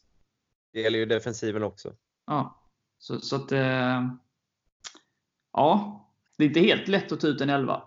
Det 0.74 0.82
gäller 0.82 1.00
ju 1.00 1.06
defensiven 1.06 1.64
också. 1.64 1.94
Ja. 2.28 2.68
Så, 3.00 3.20
så 3.20 3.36
att, 3.36 3.52
eh, 3.52 4.08
ja, 5.54 6.02
det 6.38 6.44
är 6.44 6.48
inte 6.48 6.60
helt 6.60 6.88
lätt 6.88 7.12
att 7.12 7.20
ta 7.20 7.28
ut 7.28 7.42
en 7.42 7.50
elva. 7.50 7.84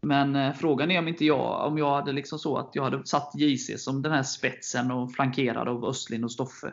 Men 0.00 0.36
eh, 0.36 0.52
frågan 0.52 0.90
är 0.90 0.98
om 0.98 1.08
inte 1.08 1.24
jag, 1.24 1.66
om 1.66 1.78
jag 1.78 1.94
hade 1.94 2.12
liksom 2.12 2.38
så 2.38 2.56
att 2.56 2.70
jag 2.72 2.82
hade 2.82 3.06
satt 3.06 3.34
JC 3.34 3.84
som 3.84 4.02
den 4.02 4.12
här 4.12 4.22
spetsen 4.22 4.90
och 4.90 5.12
flankerad 5.12 5.68
av 5.68 5.84
Östlin 5.84 6.24
och 6.24 6.32
Stoffe 6.32 6.72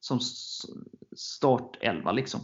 som 0.00 0.20
startelva. 1.16 2.12
Liksom. 2.12 2.40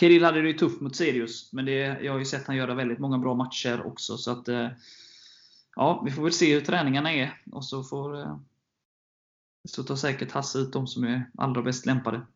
Kirill 0.00 0.24
hade 0.24 0.42
det 0.42 0.48
ju 0.48 0.58
tufft 0.58 0.80
mot 0.80 0.96
Sirius, 0.96 1.52
men 1.52 1.64
det, 1.64 1.72
jag 2.02 2.12
har 2.12 2.18
ju 2.18 2.24
sett 2.24 2.46
han 2.46 2.56
göra 2.56 2.74
väldigt 2.74 2.98
många 2.98 3.18
bra 3.18 3.34
matcher 3.34 3.86
också. 3.86 4.16
Så 4.16 4.30
att, 4.30 4.48
eh, 4.48 4.68
ja, 5.76 6.02
vi 6.04 6.10
får 6.10 6.22
väl 6.22 6.32
se 6.32 6.54
hur 6.54 6.60
träningarna 6.60 7.12
är. 7.12 7.42
Och 7.52 7.64
så 7.64 7.84
får 7.84 8.20
eh, 8.20 8.36
så 9.64 9.82
tar 9.82 9.96
säkert 9.96 10.32
Hasse 10.32 10.58
ut 10.58 10.72
de 10.72 10.86
som 10.86 11.04
är 11.04 11.30
allra 11.38 11.62
bäst 11.62 11.86
lämpade. 11.86 12.26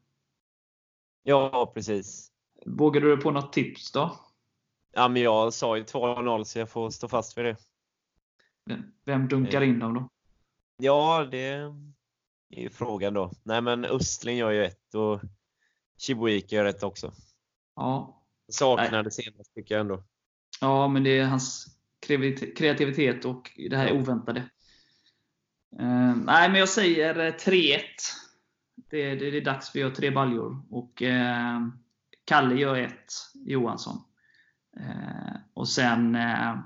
Ja, 1.22 1.72
precis. 1.74 2.32
Vågar 2.66 3.00
du 3.00 3.14
dig 3.14 3.24
på 3.24 3.30
något 3.30 3.52
tips 3.52 3.92
då? 3.92 4.20
Ja, 4.92 5.08
men 5.08 5.22
jag 5.22 5.54
sa 5.54 5.76
ju 5.76 5.82
2-0 5.82 6.44
så 6.44 6.58
jag 6.58 6.70
får 6.70 6.90
stå 6.90 7.08
fast 7.08 7.38
vid 7.38 7.44
det. 7.44 7.56
Vem 9.04 9.28
dunkar 9.28 9.60
in 9.60 9.78
dem 9.78 9.94
då? 9.94 10.08
Ja, 10.76 11.28
det 11.30 11.46
är 11.46 11.72
ju 12.50 12.70
frågan 12.70 13.14
då. 13.14 13.32
Nej, 13.42 13.60
men 13.60 13.84
Östling 13.84 14.36
gör 14.36 14.50
ju 14.50 14.64
ett 14.64 14.94
och 14.94 15.20
Chibuike 15.98 16.56
gör 16.56 16.64
ett 16.64 16.82
också. 16.82 17.12
Ja, 17.78 18.22
Saknade 18.48 19.10
senast 19.10 19.54
tycker 19.54 19.74
jag 19.74 19.80
ändå. 19.80 20.02
ja 20.60 20.88
men 20.88 21.04
det 21.04 21.18
är 21.18 21.24
hans 21.24 21.66
kreativit- 22.06 22.54
kreativitet 22.56 23.24
och 23.24 23.50
det 23.70 23.76
här 23.76 23.92
oväntade. 23.92 24.40
Eh, 25.78 26.16
nej, 26.16 26.48
men 26.48 26.54
jag 26.54 26.68
säger 26.68 27.18
eh, 27.18 27.32
3-1. 27.34 27.80
Det, 28.90 29.14
det, 29.14 29.30
det 29.30 29.36
är 29.36 29.44
dags 29.44 29.70
för 29.70 29.78
att 29.78 29.80
göra 29.82 29.94
tre 29.94 30.10
baljor. 30.10 30.62
Och 30.70 31.02
eh, 31.02 31.60
Kalle 32.24 32.54
gör 32.54 32.76
ett, 32.76 33.12
Johansson. 33.34 33.96
Eh, 34.76 35.36
och 35.54 35.68
sen 35.68 36.14
eh, 36.14 36.56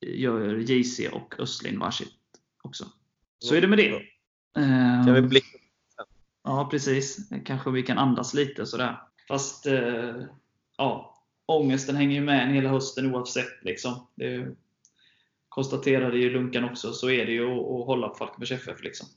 gör 0.00 0.54
JC 0.56 1.00
och 1.12 1.34
Östlin 1.40 1.78
varsitt 1.78 2.14
också. 2.62 2.84
Så 3.38 3.54
är 3.54 3.60
det 3.60 3.68
med 3.68 3.78
det. 3.78 3.90
Eh, 4.56 5.04
Kan 5.06 5.14
vi 5.14 5.22
blicka 5.22 5.46
Ja, 6.44 6.68
precis. 6.70 7.28
Kanske 7.44 7.70
vi 7.70 7.82
kan 7.82 7.98
andas 7.98 8.34
lite 8.34 8.66
sådär. 8.66 9.02
Fast, 9.28 9.66
eh, 9.66 10.14
ja. 10.76 11.14
Ångesten 11.46 11.96
hänger 11.96 12.14
ju 12.14 12.20
med 12.20 12.42
en 12.42 12.54
hela 12.54 12.68
hösten 12.68 13.14
oavsett. 13.14 13.64
Liksom. 13.64 14.06
Det 14.14 14.56
konstaterade 15.48 16.18
ju 16.18 16.30
Lunkan 16.30 16.64
också. 16.64 16.92
Så 16.92 17.10
är 17.10 17.26
det 17.26 17.32
ju 17.32 17.44
att 17.44 17.80
att 17.80 17.86
hålla 17.86 18.08
på 18.08 18.14
Falkenbergs 18.14 18.52
FF. 18.52 18.82
Liksom. 18.82 19.08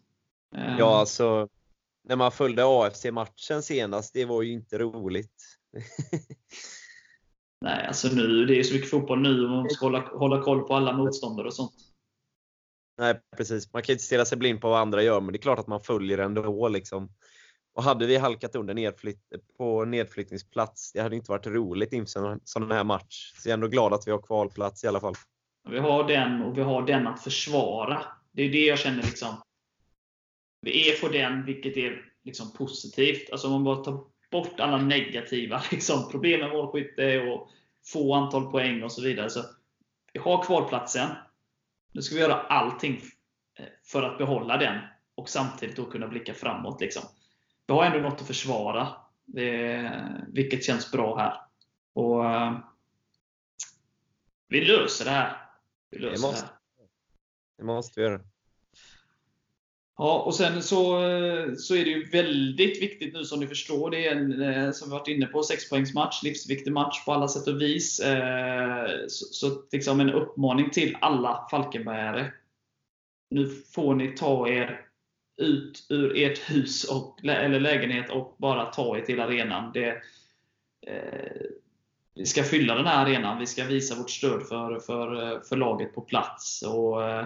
Eh, 0.56 0.76
Ja, 0.80 1.00
alltså. 1.00 1.48
När 2.04 2.16
man 2.16 2.32
följde 2.32 2.64
AFC-matchen 2.66 3.64
senast, 3.64 4.14
det 4.14 4.26
var 4.26 4.42
ju 4.42 4.52
inte 4.52 4.78
roligt. 4.78 5.36
Nej, 7.62 7.86
alltså 7.88 8.08
nu, 8.08 8.46
det 8.46 8.60
är 8.60 8.64
så 8.64 8.74
mycket 8.74 8.90
fotboll 8.90 9.22
nu 9.22 9.44
och 9.44 9.50
man 9.50 9.70
ska 9.70 9.86
hålla, 9.86 10.00
hålla 10.00 10.44
koll 10.44 10.68
på 10.68 10.76
alla 10.76 10.94
motståndare 10.94 11.48
och 11.48 11.54
sånt. 11.54 11.74
Nej, 12.98 13.20
precis. 13.38 13.74
Man 13.74 13.84
kan 13.84 13.94
inte 13.94 14.04
stirra 14.04 14.26
sig 14.26 14.38
blind 14.38 14.62
på 14.62 14.70
vad 14.70 14.80
andra 14.80 15.04
gör, 15.04 15.22
men 15.22 15.32
det 15.32 15.38
är 15.38 15.42
klart 15.42 15.60
att 15.60 15.68
man 15.68 15.82
följer 15.82 16.18
ändå. 16.18 16.68
Liksom. 16.68 17.10
Och 17.74 17.84
hade 17.84 18.08
vi 18.08 18.18
halkat 18.18 18.56
under 18.56 18.74
nedflytt, 18.74 19.20
på 19.58 19.86
nedflyttningsplats, 19.86 20.92
det 20.92 21.02
hade 21.02 21.16
inte 21.16 21.32
varit 21.32 21.48
roligt 21.48 21.94
inför 21.94 22.32
en 22.32 22.40
sån 22.44 22.72
här 22.72 22.84
match. 22.84 23.34
Så 23.36 23.50
jag 23.50 23.52
är 23.52 23.54
ändå 23.54 23.68
glad 23.68 23.94
att 23.94 24.08
vi 24.08 24.12
har 24.12 24.22
kvalplats 24.22 24.84
i 24.84 24.88
alla 24.88 25.00
fall. 25.00 25.16
Vi 25.70 25.80
har 25.80 26.08
den 26.08 26.42
och 26.42 26.58
vi 26.58 26.62
har 26.62 26.82
den 26.82 27.08
att 27.08 27.24
försvara. 27.24 28.02
Det 28.32 28.44
är 28.44 28.52
det 28.52 28.66
jag 28.66 28.80
känner 28.80 29.04
liksom. 29.04 29.42
Vi 30.62 30.92
är 30.92 31.02
på 31.02 31.08
den, 31.08 31.46
vilket 31.46 31.78
är 31.78 32.12
liksom 32.24 32.52
positivt. 32.54 33.32
Alltså 33.32 33.48
om 33.48 33.54
man 33.54 33.64
bara 33.64 33.84
tar 33.84 34.04
bort 34.32 34.60
alla 34.60 34.78
negativa 34.78 35.62
liksom, 35.72 36.10
problem 36.12 36.40
med 36.40 36.50
målskytte 36.50 37.20
och 37.20 37.50
få 37.86 38.14
antal 38.14 38.52
poäng 38.52 38.84
och 38.84 38.92
så 38.92 39.02
vidare. 39.02 39.30
Så 39.30 39.44
vi 40.14 40.20
har 40.20 40.44
kvalplatsen. 40.44 41.10
Nu 41.94 42.02
ska 42.02 42.16
vi 42.16 42.22
göra 42.22 42.42
allting 42.42 43.02
eh, 43.60 43.66
för 43.84 44.04
att 44.04 44.18
behålla 44.18 44.58
den 44.58 44.80
och 45.16 45.30
samtidigt 45.30 45.76
då 45.76 45.86
kunna 45.86 46.08
blicka 46.08 46.34
framåt. 46.34 46.82
Liksom. 46.82 47.04
Vi 47.72 47.76
har 47.76 47.86
ändå 47.86 48.00
något 48.10 48.22
att 48.22 48.28
försvara, 48.28 48.88
det, 49.26 49.92
vilket 50.28 50.64
känns 50.64 50.92
bra 50.92 51.18
här. 51.18 51.42
Och 51.94 52.26
eh, 52.26 52.58
Vi 54.48 54.66
löser 54.66 55.06
det 55.06 55.12
här. 55.12 55.38
Vi 55.92 56.00
löser 56.00 56.16
det, 56.16 56.28
måste- 56.28 56.46
här. 56.46 56.56
Det 57.58 57.64
måste 57.64 58.00
vi 58.00 58.06
göra. 58.06 58.22
Ja, 59.98 60.20
och 60.20 60.36
sen 60.36 60.64
så, 60.64 61.08
eh, 61.08 61.54
så 61.56 61.76
är 61.76 61.86
det 61.86 61.92
ju 61.92 62.10
väldigt 62.10 62.82
viktigt 62.82 63.14
nu 63.14 63.26
som 63.26 63.40
ni 63.40 63.48
förstår. 63.48 63.90
Det 63.92 64.08
är 64.08 64.16
en, 64.16 64.42
eh, 64.42 64.72
som 64.72 64.90
vi 64.90 64.94
varit 64.94 65.08
inne 65.08 65.26
på, 65.26 65.44
sexpoängsmatch. 65.44 66.24
Livsviktig 66.24 66.74
match 66.74 67.06
på 67.06 67.14
alla 67.14 67.28
sätt 67.28 67.48
och 67.48 67.62
vis. 67.62 68.02
Så, 69.08 69.26
så 69.26 69.64
liksom 69.72 70.00
en 70.00 70.10
uppmaning 70.14 70.70
till 70.70 70.98
alla 71.02 71.48
Falkenbergare. 71.52 72.34
Nu 73.30 73.50
får 73.50 73.96
ni 73.96 74.08
ta 74.08 74.48
er 74.48 74.91
ut 75.42 75.86
ur 75.90 76.18
ert 76.18 76.50
hus 76.50 76.84
och, 76.84 77.26
eller 77.26 77.60
lägenhet 77.60 78.12
och 78.12 78.36
bara 78.38 78.66
ta 78.66 78.98
er 78.98 79.02
till 79.02 79.20
arenan. 79.20 79.72
Det, 79.74 79.90
eh, 80.88 81.42
vi 82.16 82.26
ska 82.26 82.44
fylla 82.44 82.76
den 82.76 82.86
här 82.86 83.06
arenan. 83.06 83.40
Vi 83.40 83.46
ska 83.46 83.64
visa 83.64 83.96
vårt 83.96 84.10
stöd 84.10 84.48
för, 84.48 84.80
för, 84.80 85.34
eh, 85.34 85.42
för 85.42 85.56
laget 85.56 85.96
på 85.96 86.02
plats. 86.02 86.62
Och, 86.62 87.10
eh, 87.10 87.26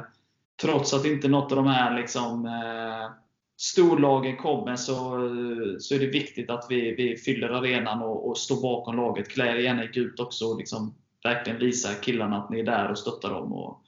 trots 0.62 0.94
att 0.94 1.06
inte 1.06 1.28
något 1.28 1.52
av 1.52 1.56
de 1.56 1.68
här 1.68 2.00
liksom, 2.00 2.46
eh, 2.46 3.12
storlagen 3.58 4.38
kommer 4.38 4.76
så, 4.76 5.16
eh, 5.16 5.78
så 5.80 5.96
är 5.96 6.00
det 6.00 6.08
viktigt 6.08 6.50
att 6.50 6.66
vi, 6.70 6.96
vi 6.96 7.18
fyller 7.18 7.50
arenan 7.50 8.02
och, 8.02 8.30
och 8.30 8.38
står 8.38 8.62
bakom 8.62 8.96
laget. 8.96 9.30
Klä 9.30 9.52
er 9.52 9.56
gärna 9.56 9.84
i 9.84 9.88
gult 9.88 10.20
också 10.20 10.46
och 10.46 10.58
liksom 10.58 10.96
verkligen 11.24 11.60
visa 11.60 11.94
killarna 11.94 12.38
att 12.38 12.50
ni 12.50 12.60
är 12.60 12.64
där 12.64 12.92
och 12.92 12.98
stöttar 12.98 13.30
dem 13.30 13.54
och 13.54 13.82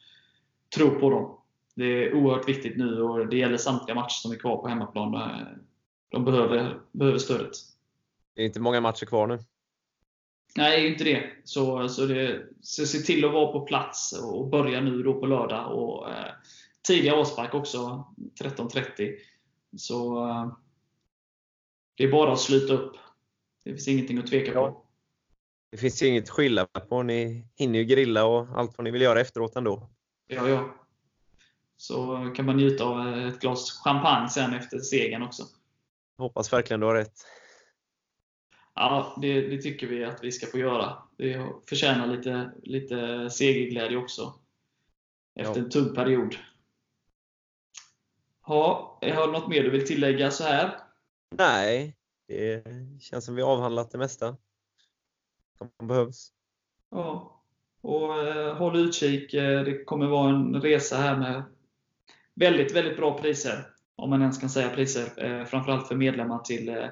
tror 0.76 1.00
på 1.00 1.10
dem. 1.10 1.38
Det 1.78 1.86
är 1.86 2.14
oerhört 2.14 2.50
viktigt 2.50 2.78
nu 2.78 3.02
och 3.02 3.28
det 3.28 3.38
gäller 3.38 3.58
samtliga 3.58 3.96
matcher 3.96 4.22
som 4.22 4.32
är 4.32 4.36
kvar 4.36 4.58
på 4.58 4.68
hemmaplan. 4.68 5.12
De 6.10 6.26
behöver, 6.26 6.80
behöver 6.92 7.20
stödet. 7.20 7.52
Det 8.36 8.42
är 8.42 8.46
inte 8.46 8.60
många 8.60 8.82
matcher 8.82 9.06
kvar 9.06 9.28
nu. 9.28 9.40
Nej, 10.56 10.88
inte 10.88 11.04
det. 11.04 11.30
Så, 11.44 11.90
så, 11.90 12.06
det, 12.06 12.46
så 12.62 12.86
se 12.86 12.98
till 12.98 13.26
att 13.26 13.34
vara 13.34 13.52
på 13.52 13.66
plats 13.66 14.22
och 14.24 14.48
börja 14.48 14.82
nu 14.82 15.04
då 15.04 15.20
på 15.20 15.26
lördag. 15.26 15.72
Och, 15.72 16.12
eh, 16.12 16.32
tidiga 16.88 17.16
avspark 17.16 17.54
också, 17.54 18.06
13.30. 18.42 19.16
Så 19.78 20.30
eh, 20.30 20.52
det 21.96 22.04
är 22.04 22.12
bara 22.12 22.34
att 22.34 22.40
sluta 22.40 22.74
upp. 22.74 22.96
Det 23.64 23.70
finns 23.70 23.88
ingenting 23.88 24.18
att 24.18 24.28
tveka 24.28 24.52
på. 24.52 24.84
Det 25.72 25.78
finns 25.78 26.02
inget 26.02 26.24
att 26.24 26.30
skylla 26.30 26.66
på. 26.66 27.04
Ni 27.04 27.48
hinner 27.56 27.80
ju 27.80 27.86
grilla 27.86 28.26
och 28.26 28.48
allt 28.56 28.78
vad 28.78 28.84
ni 28.84 28.92
vill 28.92 29.02
göra 29.02 29.22
efteråt 29.22 29.56
ändå. 29.56 29.90
Ja, 30.28 30.50
ja. 30.50 30.87
Så 31.78 32.32
kan 32.36 32.46
man 32.46 32.58
njuta 32.58 32.84
av 32.84 33.18
ett 33.18 33.40
glas 33.40 33.72
champagne 33.84 34.30
sen 34.30 34.54
efter 34.54 34.80
segern 34.80 35.24
också. 35.24 35.44
Hoppas 36.18 36.54
verkligen 36.54 36.80
du 36.80 36.86
har 36.86 36.96
rätt. 36.96 37.26
Ja, 38.74 39.18
det, 39.22 39.42
det, 39.42 39.62
tycker 39.62 39.88
vi 39.88 40.04
att 40.06 40.24
vi 40.24 40.32
ska 40.32 40.48
få 40.48 40.58
göra. 40.58 40.98
Det 41.18 41.46
förtjänar 41.70 42.08
lite, 42.08 42.52
lite 42.64 43.30
segerglädje 43.30 43.98
också. 43.98 44.34
Efter 45.36 45.60
Ja. 45.60 45.66
en 45.66 45.70
tung 45.70 45.96
period. 45.96 46.36
Ja, 48.48 49.00
har 49.02 49.28
du 49.28 49.34
något 49.34 49.48
mer 49.48 49.64
du 49.64 49.70
vill 49.70 49.88
tillägga 49.88 50.32
så 50.32 50.44
här? 50.44 50.80
Nej, 51.38 51.96
det 52.28 52.64
känns 53.02 53.26
som 53.26 53.36
vi 53.36 53.42
avhandlat 53.42 53.92
det 53.92 53.98
mesta 53.98 54.38
som 55.58 55.88
behövs. 55.88 56.32
Ja. 56.92 57.42
Och 57.82 58.18
eh, 58.28 58.56
håll 58.56 58.76
utkik. 58.76 59.34
Eh, 59.34 59.64
det 59.64 59.84
kommer 59.84 60.08
vara 60.08 60.30
en 60.30 60.62
resa 60.62 60.98
här 60.98 61.18
med 61.18 61.44
väldigt, 62.40 62.76
väldigt 62.76 62.98
bra 62.98 63.18
priser. 63.18 63.64
Om 63.96 64.10
man 64.10 64.22
ens 64.22 64.38
kan 64.38 64.50
säga 64.50 64.70
priser. 64.70 65.26
Eh, 65.26 65.46
framförallt 65.46 65.88
för 65.88 65.96
medlemmar 65.96 66.40
till 66.40 66.70
eh, 66.70 66.86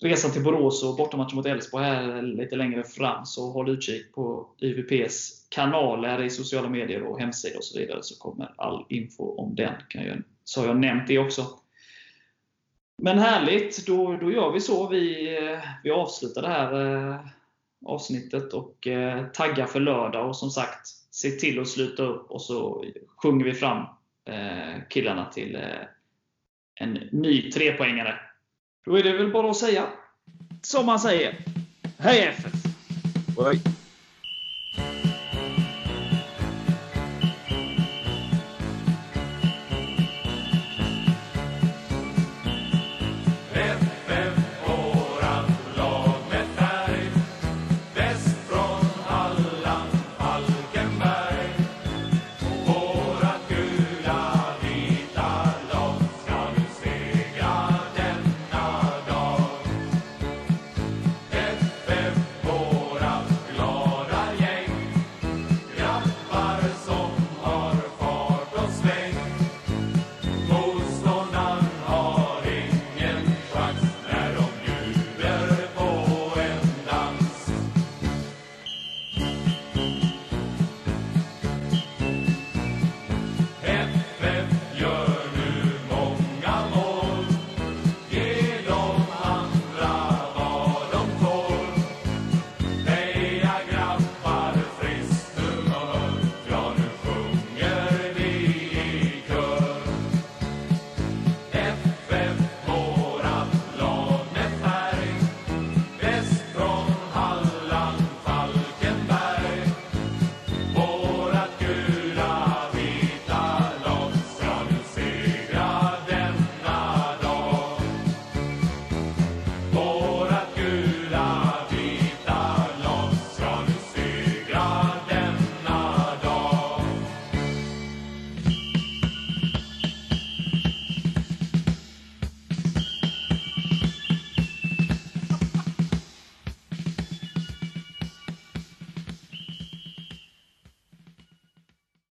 resan 0.00 0.30
till 0.30 0.42
Borås 0.42 0.84
och 0.84 0.96
bortamatchen 0.96 1.36
mot 1.36 1.46
Elfsborg 1.46 1.84
här 1.84 2.22
lite 2.22 2.56
längre 2.56 2.84
fram. 2.84 3.26
Så 3.26 3.50
håll 3.50 3.68
utkik 3.68 4.12
på 4.12 4.48
IVPs 4.58 5.46
kanaler 5.48 6.22
i 6.22 6.30
sociala 6.30 6.68
medier 6.68 7.02
och 7.02 7.20
hemsida 7.20 7.58
och 7.58 7.64
så 7.64 7.78
vidare 7.78 8.02
så 8.02 8.18
kommer 8.18 8.54
all 8.56 8.84
info 8.88 9.36
om 9.36 9.54
den. 9.54 9.74
Kan 9.88 10.04
jag, 10.04 10.22
så 10.44 10.60
har 10.60 10.66
jag 10.66 10.76
nämnt 10.76 11.08
det 11.08 11.18
också. 11.18 11.46
Men 13.02 13.18
härligt, 13.18 13.86
då, 13.86 14.16
då 14.16 14.32
gör 14.32 14.52
vi 14.52 14.60
så. 14.60 14.88
Vi, 14.88 15.36
eh, 15.36 15.58
vi 15.82 15.90
avslutar 15.90 16.42
det 16.42 16.48
här 16.48 16.96
eh, 17.10 17.20
avsnittet 17.86 18.52
och 18.52 18.86
eh, 18.86 19.26
taggar 19.26 19.66
för 19.66 19.80
lördag. 19.80 20.28
Och 20.28 20.36
som 20.36 20.50
sagt, 20.50 20.86
se 21.10 21.30
till 21.30 21.60
att 21.60 21.68
sluta 21.68 22.02
upp 22.02 22.30
och 22.30 22.42
så 22.42 22.84
sjunger 23.22 23.44
vi 23.44 23.52
fram 23.52 23.86
Eh, 24.26 24.82
killarna 24.88 25.24
till 25.24 25.56
eh, 25.56 25.62
en 26.74 26.92
ny 27.12 27.50
trepoängare. 27.50 28.14
Då 28.84 28.98
är 28.98 29.02
det 29.02 29.12
väl 29.12 29.32
bara 29.32 29.50
att 29.50 29.56
säga 29.56 29.86
som 30.62 30.86
man 30.86 31.00
säger. 31.00 31.34
Hej 31.98 32.20
FF! 32.20 32.52
Oj. 33.36 33.75